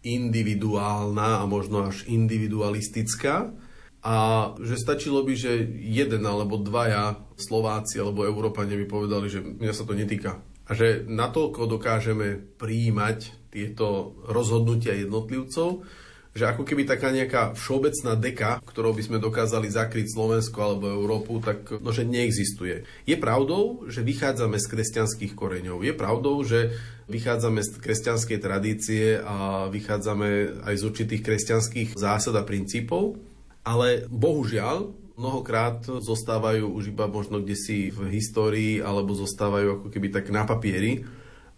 individuálna 0.02 1.42
a 1.42 1.44
možno 1.46 1.86
až 1.86 2.02
individualistická 2.10 3.54
a 4.02 4.14
že 4.58 4.74
stačilo 4.82 5.22
by, 5.22 5.34
že 5.38 5.62
jeden 5.78 6.26
alebo 6.26 6.58
dvaja 6.58 7.22
Slováci 7.38 8.02
alebo 8.02 8.26
Európania 8.26 8.74
by 8.74 8.86
povedali, 8.90 9.30
že 9.30 9.38
mňa 9.38 9.72
sa 9.72 9.86
to 9.86 9.94
netýka. 9.94 10.42
A 10.66 10.74
že 10.74 11.06
natoľko 11.06 11.70
dokážeme 11.70 12.58
prijímať 12.58 13.50
tieto 13.54 14.18
rozhodnutia 14.26 14.98
jednotlivcov, 14.98 15.86
že 16.32 16.48
ako 16.48 16.64
keby 16.64 16.88
taká 16.88 17.12
nejaká 17.12 17.52
všeobecná 17.52 18.16
deka, 18.16 18.50
ktorou 18.64 18.96
by 18.96 19.02
sme 19.04 19.18
dokázali 19.20 19.68
zakryť 19.68 20.16
Slovensko 20.16 20.58
alebo 20.64 20.88
Európu, 20.88 21.44
tak 21.44 21.76
no, 21.84 21.92
že 21.92 22.08
neexistuje. 22.08 22.88
Je 23.04 23.16
pravdou, 23.20 23.84
že 23.92 24.00
vychádzame 24.00 24.56
z 24.56 24.66
kresťanských 24.72 25.36
koreňov. 25.36 25.84
Je 25.84 25.92
pravdou, 25.92 26.40
že 26.40 26.72
vychádzame 27.12 27.60
z 27.60 27.70
kresťanskej 27.76 28.38
tradície 28.40 29.20
a 29.20 29.68
vychádzame 29.68 30.64
aj 30.64 30.74
z 30.80 30.82
určitých 30.88 31.20
kresťanských 31.20 31.88
zásad 32.00 32.32
a 32.32 32.48
princípov, 32.48 33.20
ale 33.60 34.08
bohužiaľ 34.08 34.88
mnohokrát 35.20 35.84
zostávajú 35.84 36.72
už 36.72 36.96
iba 36.96 37.04
možno 37.04 37.44
kde 37.44 37.56
si 37.60 37.92
v 37.92 38.08
histórii 38.08 38.80
alebo 38.80 39.12
zostávajú 39.12 39.84
ako 39.84 39.88
keby 39.92 40.08
tak 40.08 40.32
na 40.32 40.48
papieri 40.48 41.04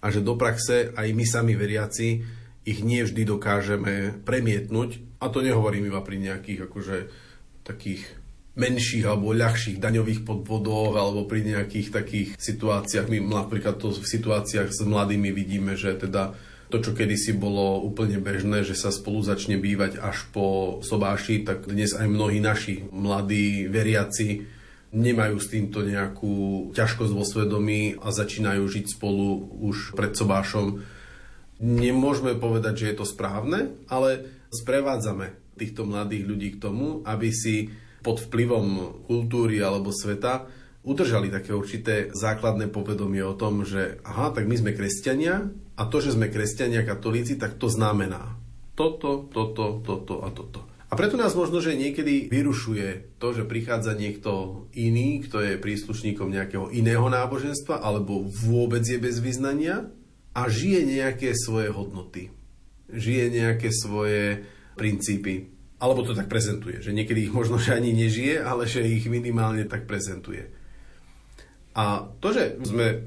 a 0.03 0.11
že 0.11 0.21
do 0.21 0.35
praxe 0.35 0.91
aj 0.93 1.09
my 1.15 1.25
sami 1.25 1.55
veriaci 1.55 2.09
ich 2.65 2.81
nie 2.81 3.05
vždy 3.05 3.29
dokážeme 3.29 4.25
premietnúť. 4.25 5.21
A 5.21 5.29
to 5.29 5.45
nehovorím 5.45 5.93
iba 5.93 6.01
pri 6.01 6.21
nejakých 6.21 6.69
akože 6.69 6.97
takých 7.65 8.05
menších 8.55 9.05
alebo 9.05 9.35
ľahších 9.35 9.83
daňových 9.83 10.23
podvodoch 10.23 10.95
alebo 10.95 11.27
pri 11.27 11.45
nejakých 11.45 11.89
takých 11.91 12.29
situáciách. 12.39 13.11
My 13.11 13.19
napríklad 13.21 13.81
to 13.83 13.93
v 13.93 14.07
situáciách 14.07 14.71
s 14.71 14.81
mladými 14.87 15.35
vidíme, 15.35 15.75
že 15.75 15.97
teda 15.99 16.33
to, 16.73 16.81
čo 16.81 16.97
kedysi 16.97 17.37
bolo 17.37 17.83
úplne 17.83 18.19
bežné, 18.19 18.65
že 18.65 18.75
sa 18.75 18.89
spolu 18.91 19.21
začne 19.21 19.61
bývať 19.61 20.01
až 20.01 20.27
po 20.33 20.79
sobáši, 20.81 21.45
tak 21.45 21.69
dnes 21.69 21.93
aj 21.93 22.09
mnohí 22.09 22.41
naši 22.41 22.89
mladí 22.89 23.69
veriaci 23.69 24.43
nemajú 24.95 25.37
s 25.43 25.51
týmto 25.51 25.83
nejakú 25.83 26.71
ťažkosť 26.73 27.13
vo 27.13 27.27
svedomí 27.27 27.99
a 27.99 28.15
začínajú 28.15 28.63
žiť 28.63 28.87
spolu 28.95 29.55
už 29.67 29.99
pred 29.99 30.15
sobášom 30.15 30.83
Nemôžeme 31.63 32.35
povedať, 32.35 32.75
že 32.85 32.89
je 32.93 32.97
to 32.99 33.07
správne, 33.07 33.79
ale 33.87 34.27
sprevádzame 34.51 35.55
týchto 35.55 35.87
mladých 35.87 36.25
ľudí 36.27 36.49
k 36.59 36.61
tomu, 36.63 37.03
aby 37.07 37.31
si 37.31 37.71
pod 38.03 38.21
vplyvom 38.21 39.01
kultúry 39.07 39.63
alebo 39.63 39.95
sveta 39.95 40.51
udržali 40.85 41.33
také 41.33 41.57
určité 41.57 42.13
základné 42.13 42.69
povedomie 42.69 43.25
o 43.25 43.33
tom, 43.33 43.65
že 43.65 44.03
aha, 44.05 44.35
tak 44.35 44.45
my 44.45 44.57
sme 44.61 44.77
kresťania 44.77 45.49
a 45.81 45.83
to, 45.89 45.97
že 46.05 46.13
sme 46.13 46.29
kresťania 46.29 46.85
katolíci, 46.85 47.41
tak 47.41 47.57
to 47.57 47.73
znamená 47.73 48.37
toto, 48.75 49.31
toto, 49.31 49.81
toto 49.81 50.21
a 50.21 50.29
toto. 50.35 50.67
A 50.93 50.95
preto 50.95 51.19
nás 51.19 51.35
možno, 51.35 51.59
že 51.59 51.75
niekedy 51.75 52.31
vyrušuje 52.31 53.19
to, 53.19 53.35
že 53.35 53.49
prichádza 53.49 53.99
niekto 53.99 54.63
iný, 54.79 55.27
kto 55.27 55.43
je 55.43 55.59
príslušníkom 55.59 56.31
nejakého 56.31 56.71
iného 56.71 57.03
náboženstva 57.11 57.83
alebo 57.83 58.29
vôbec 58.31 58.85
je 58.85 59.01
bez 59.01 59.19
vyznania 59.19 59.91
a 60.35 60.51
žije 60.51 60.83
nejaké 60.83 61.31
svoje 61.39 61.71
hodnoty, 61.71 62.35
žije 62.91 63.31
nejaké 63.31 63.71
svoje 63.71 64.43
princípy. 64.75 65.55
Alebo 65.79 66.03
to 66.03 66.17
tak 66.17 66.27
prezentuje, 66.27 66.83
že 66.83 66.91
niekedy 66.91 67.29
ich 67.29 67.35
možno 67.35 67.59
že 67.63 67.79
ani 67.79 67.95
nežije, 67.95 68.43
ale 68.43 68.67
že 68.67 68.83
ich 68.83 69.07
minimálne 69.07 69.63
tak 69.71 69.87
prezentuje. 69.87 70.51
A 71.75 72.07
to, 72.23 72.31
že 72.31 72.59
sme 72.63 73.03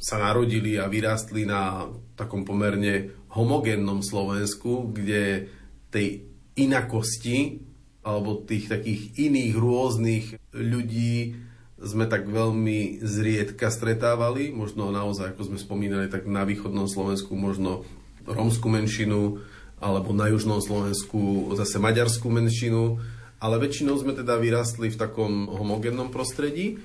sa 0.00 0.16
narodili 0.20 0.80
a 0.80 0.88
vyrástli 0.88 1.44
na 1.44 1.88
takom 2.16 2.44
pomerne 2.44 3.12
homogénnom 3.32 4.00
Slovensku, 4.00 4.92
kde 4.92 5.48
tej 5.92 6.24
inakosti 6.56 7.60
alebo 8.00 8.40
tých 8.44 8.72
takých 8.72 9.20
iných 9.20 9.54
rôznych 9.56 10.26
ľudí 10.56 11.36
sme 11.80 12.04
tak 12.04 12.28
veľmi 12.28 13.00
zriedka 13.00 13.72
stretávali. 13.72 14.52
Možno 14.52 14.92
naozaj, 14.92 15.32
ako 15.32 15.52
sme 15.52 15.58
spomínali, 15.58 16.12
tak 16.12 16.28
na 16.28 16.44
východnom 16.44 16.84
Slovensku 16.84 17.32
možno 17.32 17.88
rómsku 18.28 18.68
menšinu, 18.68 19.40
alebo 19.80 20.12
na 20.12 20.28
južnom 20.28 20.60
Slovensku 20.60 21.50
zase 21.56 21.80
maďarskú 21.80 22.28
menšinu, 22.28 23.00
ale 23.40 23.56
väčšinou 23.56 23.96
sme 23.96 24.12
teda 24.12 24.36
vyrastli 24.36 24.92
v 24.92 25.00
takom 25.00 25.48
homogénnom 25.48 26.12
prostredí. 26.12 26.76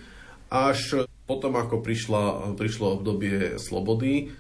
Až 0.48 1.04
potom, 1.28 1.60
ako 1.60 1.84
prišla, 1.84 2.56
prišlo 2.56 2.96
obdobie 2.96 3.60
slobody, 3.60 4.32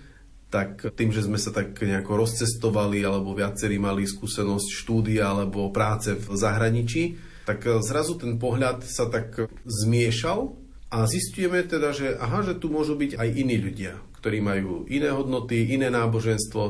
tak 0.47 0.87
tým, 0.95 1.11
že 1.11 1.27
sme 1.27 1.35
sa 1.35 1.51
tak 1.51 1.75
nejako 1.75 2.23
rozcestovali, 2.23 3.03
alebo 3.03 3.35
viacerí 3.35 3.75
mali 3.75 4.07
skúsenosť 4.07 4.67
štúdia 4.71 5.35
alebo 5.35 5.67
práce 5.75 6.15
v 6.15 6.25
zahraničí, 6.31 7.34
tak 7.45 7.63
zrazu 7.85 8.17
ten 8.17 8.41
pohľad 8.41 8.81
sa 8.83 9.05
tak 9.07 9.49
zmiešal 9.63 10.57
a 10.89 11.05
zistujeme 11.05 11.61
teda, 11.65 11.93
že 11.93 12.17
aha, 12.17 12.41
že 12.41 12.57
tu 12.57 12.73
môžu 12.73 12.97
byť 12.97 13.17
aj 13.17 13.29
iní 13.31 13.57
ľudia, 13.61 14.01
ktorí 14.21 14.41
majú 14.41 14.89
iné 14.89 15.13
hodnoty, 15.13 15.69
iné 15.69 15.93
náboženstvo 15.93 16.63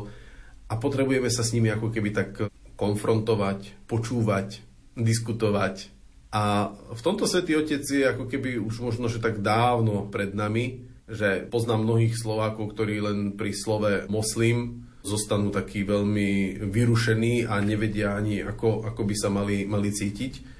a 0.67 0.73
potrebujeme 0.75 1.31
sa 1.31 1.43
s 1.45 1.53
nimi 1.55 1.71
ako 1.71 1.91
keby 1.91 2.09
tak 2.11 2.51
konfrontovať, 2.75 3.87
počúvať, 3.87 4.59
diskutovať. 4.99 5.91
A 6.35 6.75
v 6.91 7.01
tomto 7.01 7.23
Svetý 7.23 7.55
Otec 7.55 7.83
je 7.87 8.03
ako 8.03 8.27
keby 8.27 8.59
už 8.59 8.83
možno, 8.83 9.07
že 9.07 9.23
tak 9.23 9.39
dávno 9.39 10.11
pred 10.11 10.35
nami, 10.35 10.83
že 11.07 11.47
poznám 11.47 11.85
mnohých 11.85 12.17
Slovákov, 12.17 12.75
ktorí 12.75 12.99
len 12.99 13.19
pri 13.39 13.55
slove 13.55 14.09
moslim 14.11 14.83
zostanú 15.05 15.53
takí 15.53 15.85
veľmi 15.85 16.59
vyrušení 16.65 17.45
a 17.45 17.61
nevedia 17.61 18.17
ani, 18.17 18.41
ako, 18.41 18.89
ako 18.89 19.01
by 19.05 19.15
sa 19.15 19.29
mali, 19.29 19.69
mali 19.69 19.93
cítiť. 19.93 20.54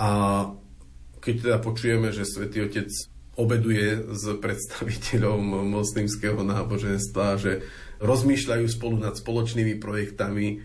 A 0.00 0.10
keď 1.20 1.34
teda 1.44 1.58
počujeme, 1.60 2.08
že 2.08 2.24
Svetý 2.24 2.64
Otec 2.64 2.88
obeduje 3.36 4.00
s 4.16 4.24
predstaviteľom 4.40 5.68
moslimského 5.68 6.40
náboženstva, 6.40 7.36
že 7.36 7.52
rozmýšľajú 8.00 8.66
spolu 8.66 8.96
nad 8.96 9.14
spoločnými 9.20 9.76
projektami, 9.76 10.64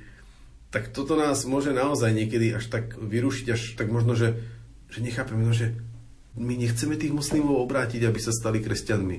tak 0.72 0.96
toto 0.96 1.20
nás 1.20 1.44
môže 1.44 1.76
naozaj 1.76 2.16
niekedy 2.16 2.56
až 2.56 2.72
tak 2.72 2.96
vyrušiť, 2.96 3.48
až 3.52 3.62
tak 3.76 3.92
možno, 3.92 4.16
že, 4.16 4.40
že 4.88 5.04
nechápeme, 5.04 5.44
no, 5.44 5.52
že 5.52 5.76
my 6.36 6.56
nechceme 6.56 7.00
tých 7.00 7.16
muslimov 7.16 7.64
obrátiť, 7.64 8.08
aby 8.08 8.20
sa 8.20 8.36
stali 8.36 8.60
kresťanmi. 8.60 9.18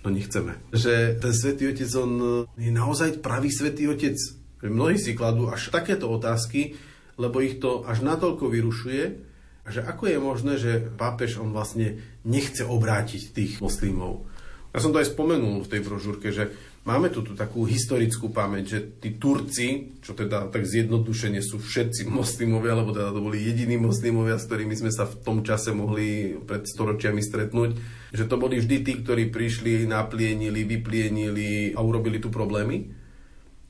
No 0.00 0.08
nechceme. 0.08 0.56
Že 0.72 1.20
ten 1.20 1.32
Svetý 1.36 1.72
Otec, 1.72 1.88
on 2.00 2.44
je 2.56 2.72
naozaj 2.72 3.20
pravý 3.20 3.52
Svetý 3.52 3.88
Otec. 3.88 4.16
Mnohí 4.60 4.96
si 4.96 5.16
kladú 5.16 5.48
až 5.48 5.72
takéto 5.72 6.08
otázky, 6.08 6.76
lebo 7.20 7.40
ich 7.40 7.60
to 7.60 7.84
až 7.84 8.04
natoľko 8.04 8.48
vyrušuje, 8.48 9.29
že 9.68 9.84
ako 9.84 10.04
je 10.08 10.18
možné, 10.18 10.52
že 10.56 10.72
pápež 10.96 11.36
on 11.42 11.52
vlastne 11.52 12.00
nechce 12.24 12.64
obrátiť 12.64 13.34
tých 13.34 13.52
moslimov. 13.60 14.24
Ja 14.70 14.78
som 14.78 14.94
to 14.94 15.02
aj 15.02 15.10
spomenul 15.12 15.66
v 15.66 15.70
tej 15.70 15.80
brožúrke, 15.82 16.30
že 16.30 16.54
Máme 16.80 17.12
tu 17.12 17.20
tú 17.20 17.36
takú 17.36 17.68
historickú 17.68 18.32
pamäť, 18.32 18.64
že 18.72 18.78
tí 19.04 19.20
Turci, 19.20 20.00
čo 20.00 20.16
teda 20.16 20.48
tak 20.48 20.64
zjednodušene 20.64 21.44
sú 21.44 21.60
všetci 21.60 22.08
moslimovia, 22.08 22.72
lebo 22.72 22.96
teda 22.96 23.12
to 23.12 23.20
boli 23.20 23.36
jediní 23.36 23.76
moslimovia, 23.76 24.40
s 24.40 24.48
ktorými 24.48 24.72
sme 24.72 24.88
sa 24.88 25.04
v 25.04 25.20
tom 25.20 25.44
čase 25.44 25.76
mohli 25.76 26.40
pred 26.40 26.64
storočiami 26.64 27.20
stretnúť, 27.20 27.76
že 28.16 28.24
to 28.24 28.40
boli 28.40 28.56
vždy 28.56 28.80
tí, 28.80 28.92
ktorí 29.04 29.28
prišli, 29.28 29.84
naplienili, 29.84 30.64
vyplienili 30.64 31.76
a 31.76 31.84
urobili 31.84 32.16
tu 32.16 32.32
problémy. 32.32 32.96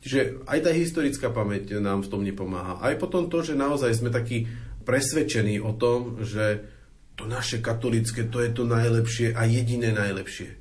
Čiže 0.06 0.46
aj 0.46 0.58
tá 0.62 0.70
historická 0.70 1.34
pamäť 1.34 1.82
nám 1.82 2.06
v 2.06 2.10
tom 2.14 2.22
nepomáha. 2.22 2.78
Aj 2.78 2.94
potom 2.94 3.26
to, 3.26 3.42
že 3.42 3.58
naozaj 3.58 3.90
sme 3.90 4.14
takí 4.14 4.46
presvedčení 4.90 5.62
o 5.62 5.70
tom, 5.78 6.18
že 6.26 6.66
to 7.14 7.30
naše 7.30 7.62
katolické, 7.62 8.26
to 8.26 8.42
je 8.42 8.50
to 8.50 8.66
najlepšie 8.66 9.30
a 9.30 9.46
jediné 9.46 9.94
najlepšie. 9.94 10.58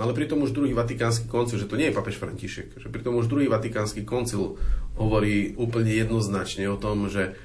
No 0.00 0.08
ale 0.08 0.16
pritom 0.16 0.40
už 0.40 0.56
druhý 0.56 0.72
vatikánsky 0.72 1.28
koncil, 1.28 1.60
že 1.60 1.68
to 1.68 1.76
nie 1.76 1.92
je 1.92 1.98
papež 2.00 2.16
František, 2.16 2.80
že 2.80 2.88
pritom 2.88 3.20
už 3.20 3.28
druhý 3.28 3.52
vatikánsky 3.52 4.08
koncil 4.08 4.56
hovorí 4.96 5.52
úplne 5.60 5.92
jednoznačne 5.92 6.72
o 6.72 6.80
tom, 6.80 7.12
že 7.12 7.36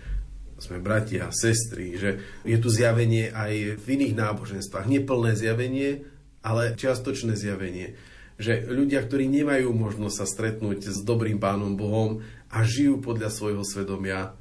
sme 0.55 0.79
bratia, 0.79 1.35
sestry, 1.35 1.99
že 1.99 2.23
je 2.47 2.55
tu 2.55 2.71
zjavenie 2.71 3.27
aj 3.27 3.75
v 3.75 3.85
iných 3.99 4.15
náboženstvách. 4.15 4.87
Neplné 4.87 5.35
zjavenie, 5.35 6.07
ale 6.39 6.79
čiastočné 6.79 7.35
zjavenie. 7.35 7.99
Že 8.39 8.71
ľudia, 8.71 9.03
ktorí 9.03 9.27
nemajú 9.27 9.75
možnosť 9.75 10.15
sa 10.15 10.23
stretnúť 10.23 10.87
s 10.87 11.03
dobrým 11.03 11.43
pánom 11.43 11.75
Bohom 11.75 12.23
a 12.47 12.63
žijú 12.63 13.03
podľa 13.03 13.35
svojho 13.35 13.67
svedomia, 13.67 14.31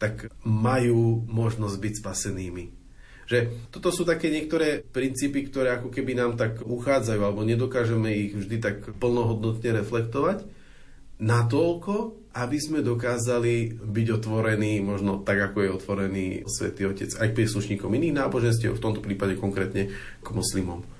tak 0.00 0.32
majú 0.42 1.28
možnosť 1.28 1.76
byť 1.76 1.94
spasenými. 2.00 2.64
Že 3.30 3.70
toto 3.70 3.94
sú 3.94 4.02
také 4.02 4.32
niektoré 4.32 4.82
princípy, 4.82 5.46
ktoré 5.46 5.78
ako 5.78 5.92
keby 5.92 6.18
nám 6.18 6.34
tak 6.34 6.66
uchádzajú, 6.66 7.20
alebo 7.22 7.46
nedokážeme 7.46 8.10
ich 8.10 8.32
vždy 8.34 8.56
tak 8.58 8.76
plnohodnotne 8.98 9.70
reflektovať, 9.84 10.42
natoľko, 11.22 12.18
aby 12.34 12.58
sme 12.58 12.82
dokázali 12.82 13.78
byť 13.78 14.08
otvorení, 14.18 14.82
možno 14.82 15.22
tak, 15.22 15.52
ako 15.52 15.58
je 15.62 15.70
otvorený 15.70 16.26
Svetý 16.50 16.90
Otec 16.90 17.14
aj 17.14 17.30
príslušníkom 17.36 17.92
iných 17.92 18.18
náboženstiev, 18.18 18.74
v 18.74 18.82
tomto 18.82 19.04
prípade 19.04 19.38
konkrétne 19.38 19.94
k 19.94 20.28
moslimom. 20.34 20.99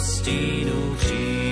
Ty 0.00 0.64
sám. 0.64 1.49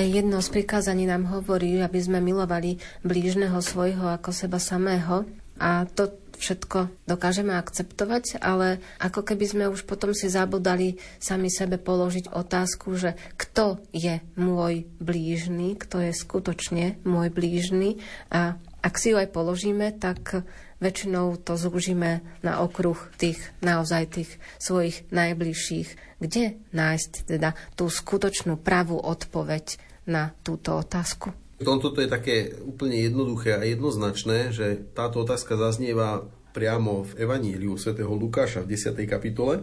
Aj 0.00 0.08
jedno 0.08 0.40
z 0.40 0.48
prikázaní 0.48 1.04
nám 1.04 1.28
hovorí, 1.28 1.76
aby 1.76 2.00
sme 2.00 2.24
milovali 2.24 2.80
blížneho 3.04 3.60
svojho 3.60 4.08
ako 4.16 4.32
seba 4.32 4.56
samého. 4.56 5.28
A 5.60 5.84
to 5.92 6.16
všetko 6.40 6.88
dokážeme 7.04 7.52
akceptovať, 7.52 8.40
ale 8.40 8.80
ako 8.96 9.20
keby 9.20 9.44
sme 9.44 9.64
už 9.68 9.84
potom 9.84 10.16
si 10.16 10.32
zabudali 10.32 10.96
sami 11.20 11.52
sebe 11.52 11.76
položiť 11.76 12.32
otázku, 12.32 12.96
že 12.96 13.12
kto 13.36 13.76
je 13.92 14.24
môj 14.40 14.88
blížny, 15.04 15.76
kto 15.76 16.00
je 16.00 16.16
skutočne 16.16 16.96
môj 17.04 17.28
blížny 17.28 18.00
a 18.32 18.56
ak 18.80 18.96
si 18.96 19.12
ju 19.12 19.20
aj 19.20 19.28
položíme, 19.36 20.00
tak 20.00 20.48
väčšinou 20.80 21.36
to 21.44 21.60
zúžime 21.60 22.24
na 22.40 22.64
okruh 22.64 22.96
tých 23.20 23.36
naozaj 23.60 24.16
tých 24.16 24.30
svojich 24.56 25.12
najbližších. 25.12 26.16
Kde 26.24 26.56
nájsť 26.72 27.12
teda 27.28 27.52
tú 27.76 27.92
skutočnú 27.92 28.56
pravú 28.56 28.96
odpoveď 28.96 29.89
na 30.10 30.34
túto 30.42 30.74
otázku? 30.74 31.30
V 31.60 31.68
tomto 31.68 31.94
to 31.94 32.02
je 32.02 32.10
také 32.10 32.36
úplne 32.66 32.98
jednoduché 32.98 33.54
a 33.54 33.62
jednoznačné, 33.62 34.50
že 34.50 34.90
táto 34.96 35.22
otázka 35.22 35.54
zaznieva 35.54 36.26
priamo 36.50 37.06
v 37.06 37.22
Evaníliu 37.22 37.78
svätého 37.78 38.10
Lukáša 38.10 38.66
v 38.66 38.74
10. 38.74 38.98
kapitole, 39.06 39.62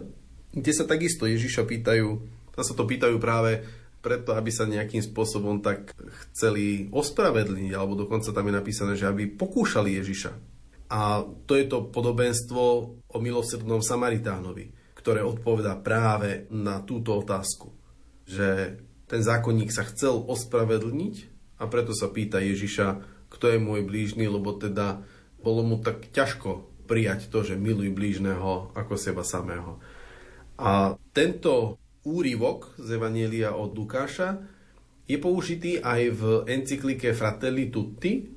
kde 0.54 0.72
sa 0.72 0.88
takisto 0.88 1.28
Ježiša 1.28 1.68
pýtajú, 1.68 2.08
tam 2.56 2.64
sa 2.64 2.72
to 2.72 2.88
pýtajú 2.88 3.20
práve 3.20 3.60
preto, 3.98 4.32
aby 4.32 4.48
sa 4.48 4.64
nejakým 4.64 5.02
spôsobom 5.02 5.60
tak 5.60 5.92
chceli 6.30 6.88
ospravedlniť, 6.94 7.74
alebo 7.74 7.98
dokonca 7.98 8.30
tam 8.30 8.46
je 8.46 8.54
napísané, 8.54 8.92
že 8.94 9.10
aby 9.10 9.28
pokúšali 9.28 9.98
Ježiša. 10.00 10.32
A 10.88 11.20
to 11.44 11.52
je 11.52 11.68
to 11.68 11.92
podobenstvo 11.92 12.62
o 13.04 13.18
milosrdnom 13.20 13.84
Samaritánovi, 13.84 14.96
ktoré 14.96 15.20
odpovedá 15.20 15.76
práve 15.76 16.48
na 16.48 16.80
túto 16.80 17.20
otázku. 17.20 17.74
Že 18.24 18.80
ten 19.08 19.24
zákonník 19.24 19.72
sa 19.72 19.88
chcel 19.88 20.20
ospravedlniť 20.28 21.14
a 21.58 21.64
preto 21.66 21.96
sa 21.96 22.12
pýta 22.12 22.38
Ježiša, 22.38 23.02
kto 23.32 23.44
je 23.50 23.58
môj 23.58 23.82
blížny, 23.88 24.28
lebo 24.28 24.54
teda 24.54 25.02
bolo 25.40 25.64
mu 25.64 25.80
tak 25.80 26.12
ťažko 26.12 26.68
prijať 26.88 27.32
to, 27.32 27.44
že 27.44 27.60
miluj 27.60 27.92
blížneho 27.92 28.72
ako 28.76 28.94
seba 28.96 29.24
samého. 29.24 29.80
A 30.60 30.96
tento 31.12 31.80
úryvok 32.04 32.76
z 32.80 32.96
Evanielia 32.96 33.56
od 33.56 33.76
Lukáša 33.76 34.40
je 35.08 35.16
použitý 35.16 35.80
aj 35.80 36.02
v 36.12 36.22
encyklike 36.48 37.16
Fratelli 37.16 37.72
Tutti, 37.72 38.28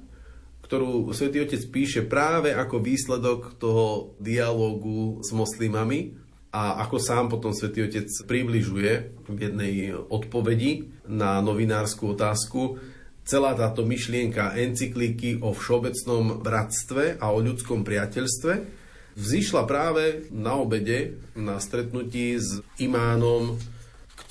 ktorú 0.63 1.11
svätý 1.11 1.43
Otec 1.43 1.63
píše 1.67 2.07
práve 2.07 2.55
ako 2.55 2.79
výsledok 2.79 3.59
toho 3.59 4.15
dialógu 4.23 5.19
s 5.19 5.35
moslimami 5.35 6.15
a 6.51 6.83
ako 6.83 6.99
sám 6.99 7.31
potom 7.31 7.55
svätý 7.55 7.87
Otec 7.87 8.11
približuje 8.27 9.15
v 9.31 9.37
jednej 9.39 9.95
odpovedi 9.95 10.91
na 11.07 11.39
novinárskú 11.39 12.11
otázku, 12.11 12.75
celá 13.23 13.55
táto 13.55 13.87
myšlienka 13.87 14.59
encykliky 14.59 15.39
o 15.39 15.55
všeobecnom 15.55 16.43
bratstve 16.43 17.23
a 17.23 17.31
o 17.31 17.39
ľudskom 17.39 17.87
priateľstve 17.87 18.53
vzýšla 19.15 19.63
práve 19.63 20.27
na 20.31 20.59
obede, 20.59 21.19
na 21.39 21.59
stretnutí 21.63 22.35
s 22.35 22.59
imánom, 22.79 23.55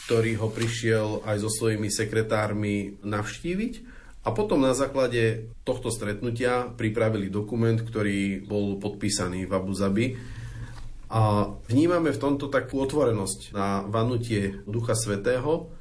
ktorý 0.06 0.40
ho 0.44 0.48
prišiel 0.52 1.24
aj 1.24 1.36
so 1.40 1.50
svojimi 1.52 1.88
sekretármi 1.88 3.00
navštíviť. 3.04 3.88
A 4.20 4.36
potom 4.36 4.60
na 4.60 4.76
základe 4.76 5.48
tohto 5.64 5.88
stretnutia 5.88 6.68
pripravili 6.68 7.32
dokument, 7.32 7.80
ktorý 7.80 8.44
bol 8.44 8.76
podpísaný 8.76 9.48
v 9.48 9.52
Abu 9.56 9.72
Zabi. 9.72 10.20
A 11.10 11.50
vnímame 11.66 12.14
v 12.14 12.22
tomto 12.22 12.46
takú 12.46 12.86
otvorenosť 12.86 13.50
na 13.50 13.82
vanutie 13.82 14.62
Ducha 14.62 14.94
Svetého, 14.94 15.74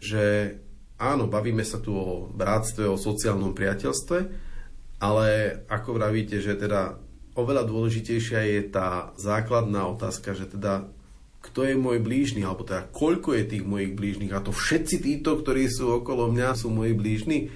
že 0.00 0.56
áno, 0.96 1.28
bavíme 1.28 1.60
sa 1.68 1.76
tu 1.84 1.92
o 1.92 2.32
bratstve, 2.32 2.88
o 2.88 2.96
sociálnom 2.96 3.52
priateľstve, 3.52 4.18
ale 5.04 5.28
ako 5.68 5.96
vravíte, 5.96 6.40
že 6.40 6.56
teda 6.56 6.96
oveľa 7.36 7.68
dôležitejšia 7.68 8.40
je 8.56 8.60
tá 8.72 9.12
základná 9.20 9.84
otázka, 9.88 10.32
že 10.32 10.48
teda 10.48 10.88
kto 11.40 11.64
je 11.64 11.76
môj 11.76 12.04
blížny, 12.04 12.44
alebo 12.44 12.68
teda 12.68 12.88
koľko 12.92 13.32
je 13.32 13.44
tých 13.48 13.64
mojich 13.64 13.96
blížnych 13.96 14.32
a 14.32 14.44
to 14.44 14.52
všetci 14.52 14.96
títo, 15.00 15.40
ktorí 15.40 15.72
sú 15.72 16.04
okolo 16.04 16.28
mňa, 16.28 16.56
sú 16.56 16.68
moji 16.68 16.92
blížni, 16.92 17.48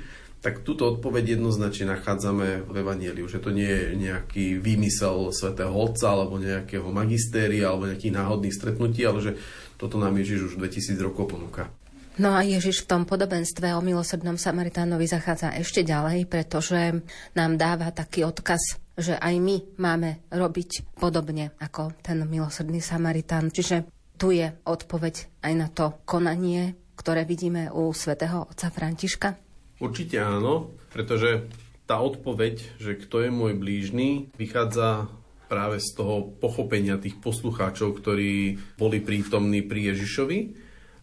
tak 0.44 0.60
túto 0.60 0.84
odpoveď 0.92 1.40
jednoznačne 1.40 1.96
nachádzame 1.96 2.68
v 2.68 2.74
Evangeliu, 2.76 3.24
že 3.24 3.40
to 3.40 3.48
nie 3.48 3.64
je 3.64 3.96
nejaký 3.96 4.60
výmysel 4.60 5.32
svätého 5.32 5.72
Otca 5.72 6.12
alebo 6.12 6.36
nejakého 6.36 6.84
magistéria 6.92 7.72
alebo 7.72 7.88
nejakých 7.88 8.12
náhodných 8.12 8.52
stretnutí, 8.52 9.08
ale 9.08 9.24
že 9.24 9.32
toto 9.80 9.96
nám 9.96 10.12
Ježiš 10.20 10.52
už 10.52 10.60
2000 10.60 11.00
rokov 11.00 11.32
ponúka. 11.32 11.72
No 12.20 12.36
a 12.36 12.44
Ježiš 12.44 12.84
v 12.84 12.90
tom 12.92 13.02
podobenstve 13.08 13.72
o 13.72 13.80
milosrdnom 13.80 14.36
Samaritánovi 14.36 15.08
zachádza 15.08 15.50
ešte 15.56 15.82
ďalej, 15.82 16.28
pretože 16.28 17.02
nám 17.34 17.58
dáva 17.58 17.90
taký 17.90 18.22
odkaz, 18.22 18.78
že 18.94 19.18
aj 19.18 19.34
my 19.40 19.56
máme 19.80 20.28
robiť 20.30 20.94
podobne 20.94 21.56
ako 21.58 21.96
ten 22.04 22.22
milosrdný 22.22 22.78
Samaritán. 22.78 23.50
Čiže 23.50 23.88
tu 24.14 24.30
je 24.30 24.46
odpoveď 24.46 25.42
aj 25.42 25.52
na 25.58 25.66
to 25.72 25.98
konanie, 26.06 26.78
ktoré 26.94 27.26
vidíme 27.26 27.66
u 27.74 27.90
svätého 27.90 28.46
otca 28.46 28.70
Františka? 28.70 29.43
Určite 29.84 30.16
áno, 30.16 30.72
pretože 30.96 31.44
tá 31.84 32.00
odpoveď, 32.00 32.80
že 32.80 32.96
kto 32.96 33.28
je 33.28 33.30
môj 33.30 33.52
blížny, 33.52 34.32
vychádza 34.40 35.12
práve 35.44 35.76
z 35.76 35.92
toho 35.92 36.32
pochopenia 36.40 36.96
tých 36.96 37.20
poslucháčov, 37.20 38.00
ktorí 38.00 38.56
boli 38.80 39.04
prítomní 39.04 39.60
pri 39.60 39.92
Ježišovi 39.92 40.38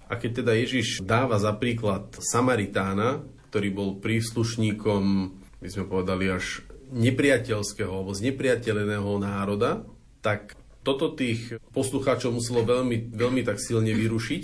a 0.09 0.17
keď 0.17 0.43
teda 0.43 0.57
Ježiš 0.57 1.05
dáva 1.05 1.37
za 1.37 1.53
príklad 1.53 2.17
Samaritána, 2.19 3.21
ktorý 3.53 3.69
bol 3.69 3.89
príslušníkom, 4.01 5.03
by 5.61 5.69
sme 5.69 5.85
povedali, 5.85 6.33
až 6.33 6.65
nepriateľského 6.91 7.87
alebo 7.87 8.11
znepriateľeného 8.11 9.07
národa, 9.21 9.85
tak 10.25 10.57
toto 10.81 11.13
tých 11.13 11.61
poslucháčov 11.71 12.33
muselo 12.33 12.65
veľmi, 12.65 13.13
veľmi 13.13 13.45
tak 13.45 13.61
silne 13.61 13.93
vyrušiť. 13.93 14.43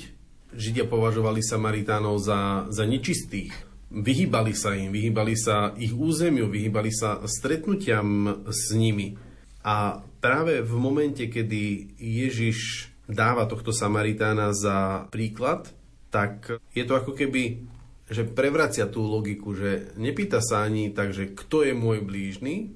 Židia 0.56 0.88
považovali 0.88 1.44
Samaritánov 1.44 2.22
za, 2.24 2.72
za 2.72 2.88
nečistých. 2.88 3.67
Vyhýbali 3.88 4.52
sa 4.52 4.76
im, 4.76 4.92
vyhýbali 4.92 5.36
sa 5.40 5.72
ich 5.80 5.96
územiu, 5.96 6.52
vyhýbali 6.52 6.92
sa 6.92 7.24
stretnutiam 7.24 8.44
s 8.52 8.76
nimi. 8.76 9.16
A 9.64 10.04
práve 10.20 10.60
v 10.60 10.74
momente, 10.76 11.28
kedy 11.32 11.96
Ježiš 11.96 12.92
dáva 13.08 13.48
tohto 13.48 13.72
Samaritána 13.72 14.52
za 14.52 15.08
príklad, 15.08 15.72
tak 16.12 16.60
je 16.76 16.84
to 16.84 17.00
ako 17.00 17.16
keby, 17.16 17.64
že 18.08 18.28
prevracia 18.28 18.88
tú 18.88 19.08
logiku, 19.08 19.56
že 19.56 19.92
nepýta 19.96 20.44
sa 20.44 20.68
ani 20.68 20.92
tak, 20.92 21.16
že 21.16 21.32
kto 21.32 21.64
je 21.64 21.74
môj 21.76 22.04
blížny, 22.04 22.76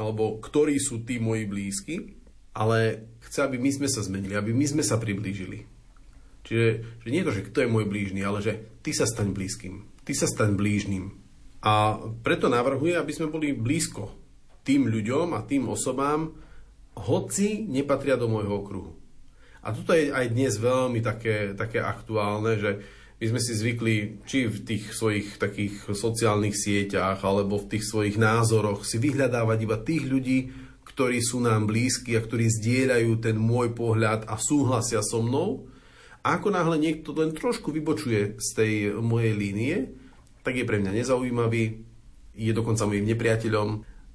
alebo 0.00 0.40
ktorí 0.40 0.80
sú 0.80 1.04
tí 1.04 1.20
moji 1.20 1.44
blízky, 1.44 2.16
ale 2.56 3.08
chce, 3.28 3.44
aby 3.44 3.60
my 3.60 3.70
sme 3.72 3.88
sa 3.88 4.00
zmenili, 4.00 4.32
aby 4.32 4.56
my 4.56 4.64
sme 4.64 4.84
sa 4.84 4.96
priblížili. 4.96 5.68
Čiže 6.48 6.66
že 7.04 7.08
nie 7.12 7.20
je 7.20 7.28
to, 7.28 7.36
že 7.36 7.46
kto 7.52 7.58
je 7.64 7.72
môj 7.72 7.84
blížny, 7.84 8.24
ale 8.24 8.40
že 8.40 8.56
ty 8.80 8.96
sa 8.96 9.04
staň 9.04 9.36
blízkym, 9.36 9.84
ty 10.08 10.16
sa 10.16 10.24
staň 10.24 10.56
blížnym. 10.56 11.12
A 11.60 12.00
preto 12.24 12.48
navrhuje, 12.48 12.96
aby 12.96 13.12
sme 13.12 13.28
boli 13.28 13.52
blízko 13.52 14.08
tým 14.64 14.88
ľuďom 14.88 15.36
a 15.36 15.44
tým 15.44 15.68
osobám, 15.68 16.32
hoci 16.96 17.68
nepatria 17.68 18.16
do 18.16 18.32
môjho 18.32 18.64
okruhu. 18.64 18.92
A 19.60 19.76
toto 19.76 19.92
je 19.92 20.08
aj 20.08 20.32
dnes 20.32 20.56
veľmi 20.56 21.04
také, 21.04 21.52
také 21.52 21.84
aktuálne, 21.84 22.56
že 22.56 22.70
my 23.20 23.26
sme 23.34 23.40
si 23.42 23.52
zvykli, 23.52 24.24
či 24.24 24.48
v 24.48 24.58
tých 24.64 24.94
svojich 24.94 25.36
takých 25.36 25.92
sociálnych 25.92 26.56
sieťach, 26.56 27.20
alebo 27.20 27.60
v 27.60 27.76
tých 27.76 27.84
svojich 27.84 28.16
názoroch 28.16 28.86
si 28.86 28.96
vyhľadávať 28.96 29.58
iba 29.60 29.76
tých 29.76 30.06
ľudí, 30.06 30.38
ktorí 30.86 31.18
sú 31.20 31.42
nám 31.42 31.66
blízki 31.66 32.14
a 32.14 32.24
ktorí 32.24 32.48
zdieľajú 32.48 33.12
ten 33.20 33.36
môj 33.36 33.74
pohľad 33.74 34.24
a 34.30 34.38
súhlasia 34.38 35.02
so 35.04 35.20
mnou. 35.20 35.66
A 36.22 36.38
ako 36.38 36.54
náhle 36.54 36.78
niekto 36.78 37.10
len 37.12 37.34
trošku 37.34 37.74
vybočuje 37.74 38.38
z 38.38 38.48
tej 38.54 38.72
mojej 38.98 39.34
línie, 39.34 39.76
tak 40.48 40.56
je 40.56 40.64
pre 40.64 40.80
mňa 40.80 41.04
nezaujímavý, 41.04 41.84
je 42.32 42.52
dokonca 42.56 42.88
mojim 42.88 43.04
nepriateľom, 43.04 43.68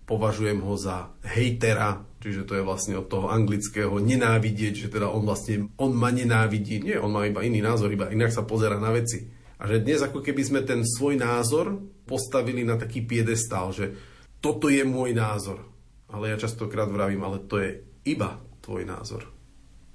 považujem 0.09 0.59
ho 0.65 0.73
za 0.73 1.13
hejtera, 1.21 2.09
Čiže 2.23 2.47
to 2.47 2.55
je 2.55 2.63
vlastne 2.63 2.95
od 2.95 3.11
toho 3.11 3.27
anglického 3.27 3.99
nenávidieť, 3.99 4.87
že 4.87 4.91
teda 4.95 5.11
on 5.11 5.27
vlastne, 5.27 5.67
on 5.75 5.91
ma 5.91 6.07
nenávidí. 6.07 6.79
Nie, 6.79 6.95
on 6.95 7.11
má 7.11 7.27
iba 7.27 7.43
iný 7.43 7.59
názor, 7.59 7.91
iba 7.91 8.07
inak 8.07 8.31
sa 8.31 8.47
pozera 8.47 8.79
na 8.79 8.95
veci. 8.95 9.27
A 9.59 9.67
že 9.67 9.83
dnes 9.83 9.99
ako 9.99 10.23
keby 10.23 10.39
sme 10.39 10.61
ten 10.63 10.87
svoj 10.87 11.19
názor 11.19 11.83
postavili 12.07 12.63
na 12.63 12.79
taký 12.79 13.03
piedestál, 13.03 13.75
že 13.75 13.91
toto 14.39 14.71
je 14.71 14.87
môj 14.87 15.11
názor. 15.11 15.67
Ale 16.07 16.31
ja 16.31 16.39
častokrát 16.39 16.87
vravím, 16.87 17.27
ale 17.27 17.43
to 17.43 17.59
je 17.59 17.83
iba 18.07 18.39
tvoj 18.63 18.87
názor. 18.87 19.27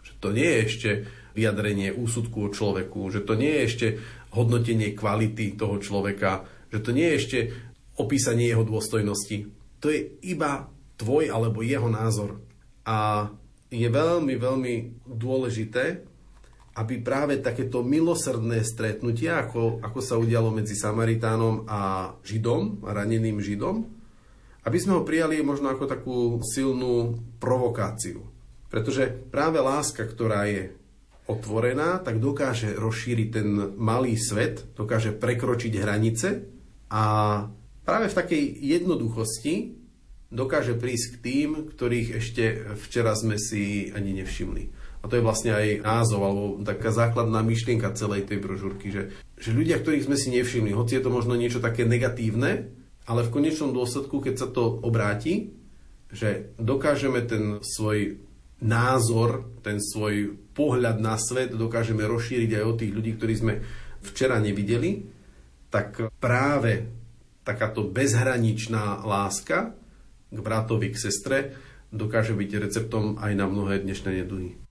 Že 0.05 0.13
to 0.21 0.29
nie 0.29 0.49
je 0.53 0.61
ešte 0.69 0.91
vyjadrenie 1.33 1.97
úsudku 1.97 2.45
o 2.45 2.53
človeku, 2.53 3.09
že 3.09 3.25
to 3.25 3.41
nie 3.41 3.57
je 3.57 3.63
ešte 3.65 3.87
hodnotenie 4.35 4.93
kvality 4.93 5.57
toho 5.57 5.81
človeka, 5.81 6.45
že 6.69 6.85
to 6.85 6.91
nie 6.93 7.07
je 7.13 7.19
ešte 7.19 7.39
opísanie 7.97 8.49
jeho 8.49 8.63
dôstojnosti. 8.63 9.49
To 9.81 9.87
je 9.89 10.19
iba 10.27 10.69
tvoj 10.99 11.31
alebo 11.31 11.65
jeho 11.65 11.89
názor. 11.89 12.43
A 12.85 13.29
je 13.69 13.89
veľmi, 13.89 14.35
veľmi 14.37 14.75
dôležité, 15.05 16.03
aby 16.79 16.95
práve 17.03 17.43
takéto 17.43 17.83
milosrdné 17.83 18.63
stretnutia, 18.63 19.43
ako, 19.43 19.83
ako 19.83 19.99
sa 19.99 20.15
udialo 20.15 20.55
medzi 20.55 20.79
Samaritánom 20.79 21.67
a 21.67 22.13
Židom, 22.23 22.87
raneným 22.87 23.43
Židom, 23.43 23.77
aby 24.63 24.79
sme 24.79 25.01
ho 25.01 25.03
prijali 25.03 25.43
možno 25.43 25.75
ako 25.75 25.85
takú 25.91 26.17
silnú 26.45 27.19
provokáciu. 27.43 28.23
Pretože 28.71 29.11
práve 29.11 29.59
láska, 29.59 30.07
ktorá 30.07 30.47
je 30.47 30.77
otvorená, 31.29 32.01
tak 32.01 32.19
dokáže 32.19 32.73
rozšíriť 32.75 33.29
ten 33.29 33.49
malý 33.77 34.17
svet, 34.17 34.65
dokáže 34.73 35.13
prekročiť 35.13 35.73
hranice 35.77 36.29
a 36.89 37.05
práve 37.85 38.09
v 38.09 38.19
takej 38.19 38.45
jednoduchosti 38.65 39.77
dokáže 40.33 40.77
prísť 40.77 41.07
k 41.13 41.23
tým, 41.25 41.51
ktorých 41.69 42.09
ešte 42.21 42.45
včera 42.81 43.13
sme 43.17 43.37
si 43.37 43.93
ani 43.93 44.17
nevšimli. 44.25 44.65
A 44.99 45.07
to 45.07 45.17
je 45.17 45.25
vlastne 45.25 45.55
aj 45.55 45.85
názov, 45.85 46.21
alebo 46.27 46.45
taká 46.67 46.91
základná 46.91 47.41
myšlienka 47.45 47.95
celej 47.95 48.27
tej 48.27 48.43
brožúrky, 48.43 48.91
že, 48.91 49.15
že 49.39 49.55
ľudia, 49.55 49.79
ktorých 49.79 50.05
sme 50.11 50.17
si 50.19 50.35
nevšimli, 50.35 50.75
hoci 50.75 50.99
je 50.99 51.05
to 51.07 51.15
možno 51.15 51.39
niečo 51.39 51.63
také 51.63 51.87
negatívne, 51.87 52.73
ale 53.09 53.25
v 53.25 53.33
konečnom 53.33 53.73
dôsledku, 53.73 54.21
keď 54.21 54.35
sa 54.37 54.49
to 54.51 54.69
obráti, 54.85 55.55
že 56.13 56.53
dokážeme 56.61 57.25
ten 57.25 57.61
svoj 57.65 58.21
názor, 58.63 59.59
ten 59.63 59.79
svoj 59.79 60.35
pohľad 60.55 60.99
na 60.99 61.15
svet 61.15 61.55
dokážeme 61.55 62.03
rozšíriť 62.03 62.51
aj 62.59 62.65
o 62.67 62.77
tých 62.79 62.93
ľudí, 62.95 63.13
ktorí 63.15 63.35
sme 63.39 63.55
včera 64.03 64.39
nevideli, 64.43 65.07
tak 65.71 66.11
práve 66.19 66.91
takáto 67.47 67.87
bezhraničná 67.87 69.07
láska 69.07 69.79
k 70.29 70.39
bratovi, 70.39 70.93
k 70.93 71.01
sestre 71.01 71.39
dokáže 71.89 72.37
byť 72.37 72.51
receptom 72.61 73.17
aj 73.17 73.33
na 73.33 73.49
mnohé 73.49 73.81
dnešné 73.81 74.25
neduhy. 74.25 74.68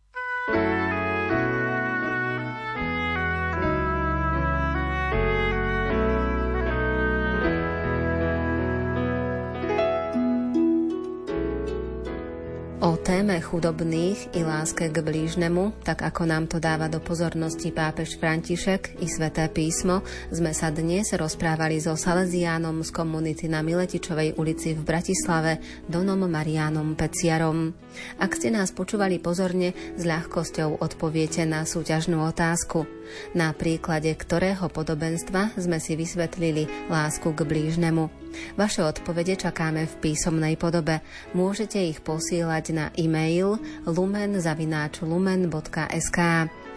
Téme 13.17 13.41
chudobných 13.41 14.37
i 14.37 14.45
láske 14.45 14.93
k 14.93 15.01
blížnemu, 15.01 15.73
tak 15.81 16.05
ako 16.05 16.29
nám 16.29 16.45
to 16.45 16.61
dáva 16.61 16.85
do 16.85 17.01
pozornosti 17.01 17.73
pápež 17.73 18.13
František 18.21 19.01
i 19.01 19.09
sväté 19.09 19.49
písmo, 19.49 20.05
sme 20.29 20.53
sa 20.53 20.69
dnes 20.69 21.09
rozprávali 21.17 21.81
so 21.81 21.97
Salesiánom 21.97 22.85
z 22.85 22.93
komunity 22.93 23.49
na 23.49 23.65
Miletičovej 23.65 24.37
ulici 24.37 24.77
v 24.77 24.85
Bratislave, 24.85 25.57
Donom 25.89 26.29
Marianom 26.29 26.93
Peciarom. 26.93 27.73
Ak 28.21 28.37
ste 28.37 28.53
nás 28.53 28.69
počúvali 28.69 29.17
pozorne, 29.17 29.73
s 29.97 30.05
ľahkosťou 30.05 30.77
odpoviete 30.77 31.41
na 31.49 31.65
súťažnú 31.65 32.21
otázku. 32.21 32.85
Na 33.33 33.49
príklade 33.49 34.13
ktorého 34.13 34.69
podobenstva 34.69 35.57
sme 35.57 35.81
si 35.81 35.97
vysvetlili 35.97 36.69
lásku 36.85 37.33
k 37.33 37.41
blížnemu. 37.41 38.26
Vaše 38.57 38.81
odpovede 38.83 39.35
čakáme 39.37 39.85
v 39.85 39.97
písomnej 40.01 40.57
podobe. 40.57 41.01
Môžete 41.37 41.77
ich 41.77 42.01
posílať 42.01 42.73
na 42.73 42.89
e-mail 42.97 43.61
lumen.lumen.sk 43.85 44.99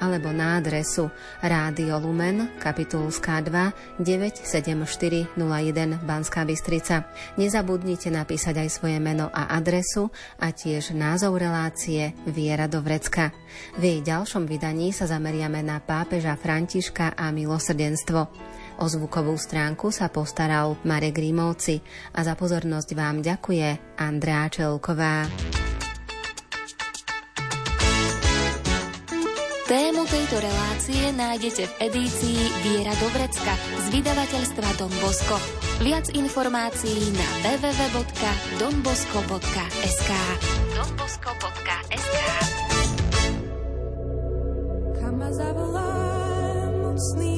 alebo 0.01 0.33
na 0.33 0.57
adresu 0.57 1.13
Rádio 1.45 2.01
Lumen, 2.01 2.57
kapitulská 2.57 3.45
2, 3.45 4.01
97401 4.01 5.37
Banská 6.01 6.49
Bystrica. 6.49 7.05
Nezabudnite 7.37 8.09
napísať 8.09 8.65
aj 8.65 8.69
svoje 8.73 8.97
meno 8.97 9.29
a 9.29 9.53
adresu 9.53 10.09
a 10.41 10.51
tiež 10.57 10.97
názov 10.97 11.37
relácie 11.37 12.17
Viera 12.25 12.65
do 12.65 12.81
Vrecka. 12.81 13.31
V 13.77 13.83
jej 13.85 14.01
ďalšom 14.01 14.49
vydaní 14.49 14.97
sa 14.97 15.05
zameriame 15.05 15.61
na 15.61 15.79
pápeža 15.85 16.35
Františka 16.41 17.13
a 17.13 17.29
milosrdenstvo. 17.29 18.33
O 18.81 18.89
zvukovú 18.89 19.37
stránku 19.37 19.93
sa 19.93 20.09
postaral 20.09 20.81
Marek 20.89 21.21
Rímovci 21.21 21.85
a 22.17 22.25
za 22.25 22.33
pozornosť 22.33 22.97
vám 22.97 23.21
ďakuje 23.21 24.01
Andrea 24.01 24.49
Čelková. 24.49 25.29
Tému 29.71 30.03
tejto 30.03 30.43
relácie 30.43 31.15
nájdete 31.15 31.63
v 31.63 31.87
edícii 31.87 32.43
Viera 32.67 32.91
do 32.99 33.07
Vrecka 33.15 33.55
z 33.55 33.87
vydavateľstva 33.95 34.67
Don 34.83 34.91
Bosco. 34.99 35.39
Viac 35.79 36.11
informácií 36.11 37.15
na 37.15 37.29
www.donbosco.sk 37.47 40.11
donbosco.sk 40.75 42.17
Kam 44.99 45.23
ma 45.23 45.31
zavolá 45.31 45.95
mocný 46.83 47.30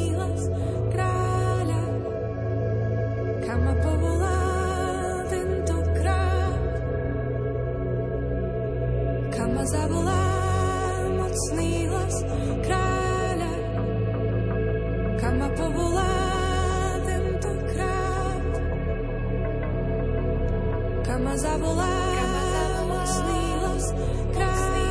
ma 21.23 21.35
zavolá 21.39 21.87
mocný 22.91 23.43
hlas 23.63 23.87
kráľa, 24.35 24.82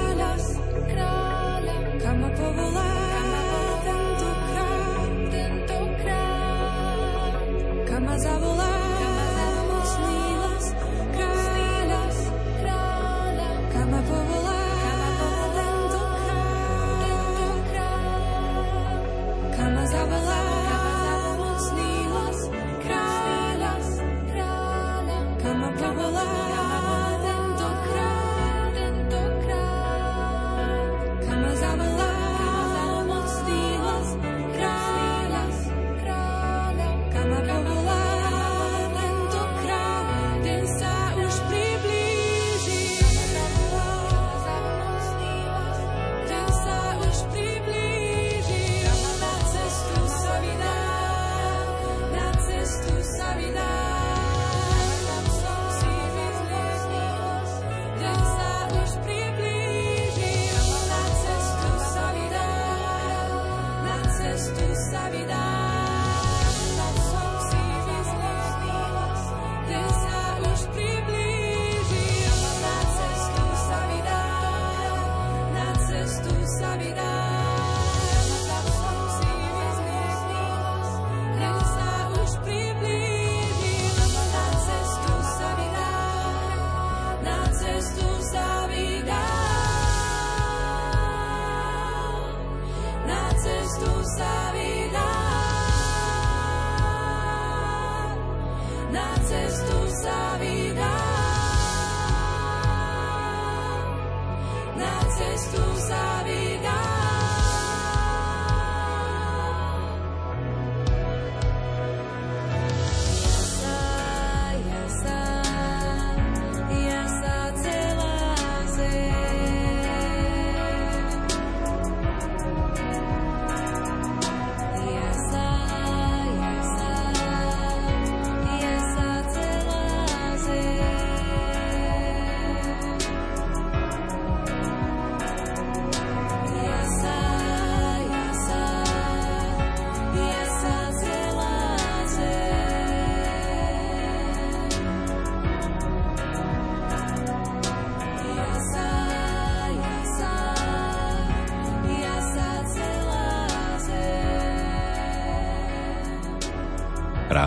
sa 64.76 65.09
vydá. 65.11 65.51